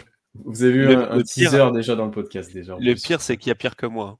[0.45, 2.75] Vous avez Le- un, un le pire- teaser déjà dans le podcast déjà.
[2.79, 3.01] Le plus.
[3.01, 4.17] pire, c'est qu'il y a pire que moi.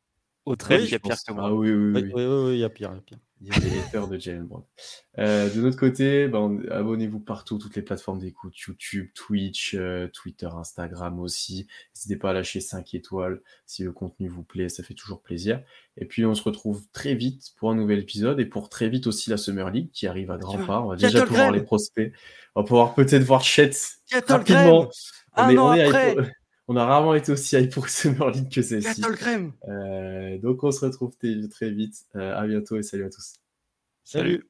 [0.48, 1.44] Au trade, Oui, il y a pire que moi.
[1.48, 2.12] Ah oui, oui, Oui, oui.
[2.16, 3.18] oui, oui, oui, il y a pire, il y a pire.
[3.40, 4.64] Il y a des haters de Jalen Brown.
[5.20, 10.48] Euh, de notre côté, ben, abonnez-vous partout, toutes les plateformes d'écoute, YouTube, Twitch, euh, Twitter,
[10.52, 11.68] Instagram aussi.
[11.96, 15.62] N'hésitez pas à lâcher 5 étoiles si le contenu vous plaît, ça fait toujours plaisir.
[15.98, 19.06] Et puis on se retrouve très vite pour un nouvel épisode et pour très vite
[19.06, 20.82] aussi la Summer League qui arrive à grands pas.
[20.82, 22.14] On va déjà pouvoir les prospects.
[22.56, 23.70] On va pouvoir peut-être voir Chet
[24.28, 24.90] rapidement.
[25.36, 26.24] On, est- an on est hype après pour-
[26.68, 29.02] on a rarement été aussi hype pour Summer League que celle-ci.
[29.68, 32.06] Euh, donc on se retrouve très, très vite.
[32.16, 33.36] Euh, à bientôt et salut à tous.
[34.04, 34.46] Salut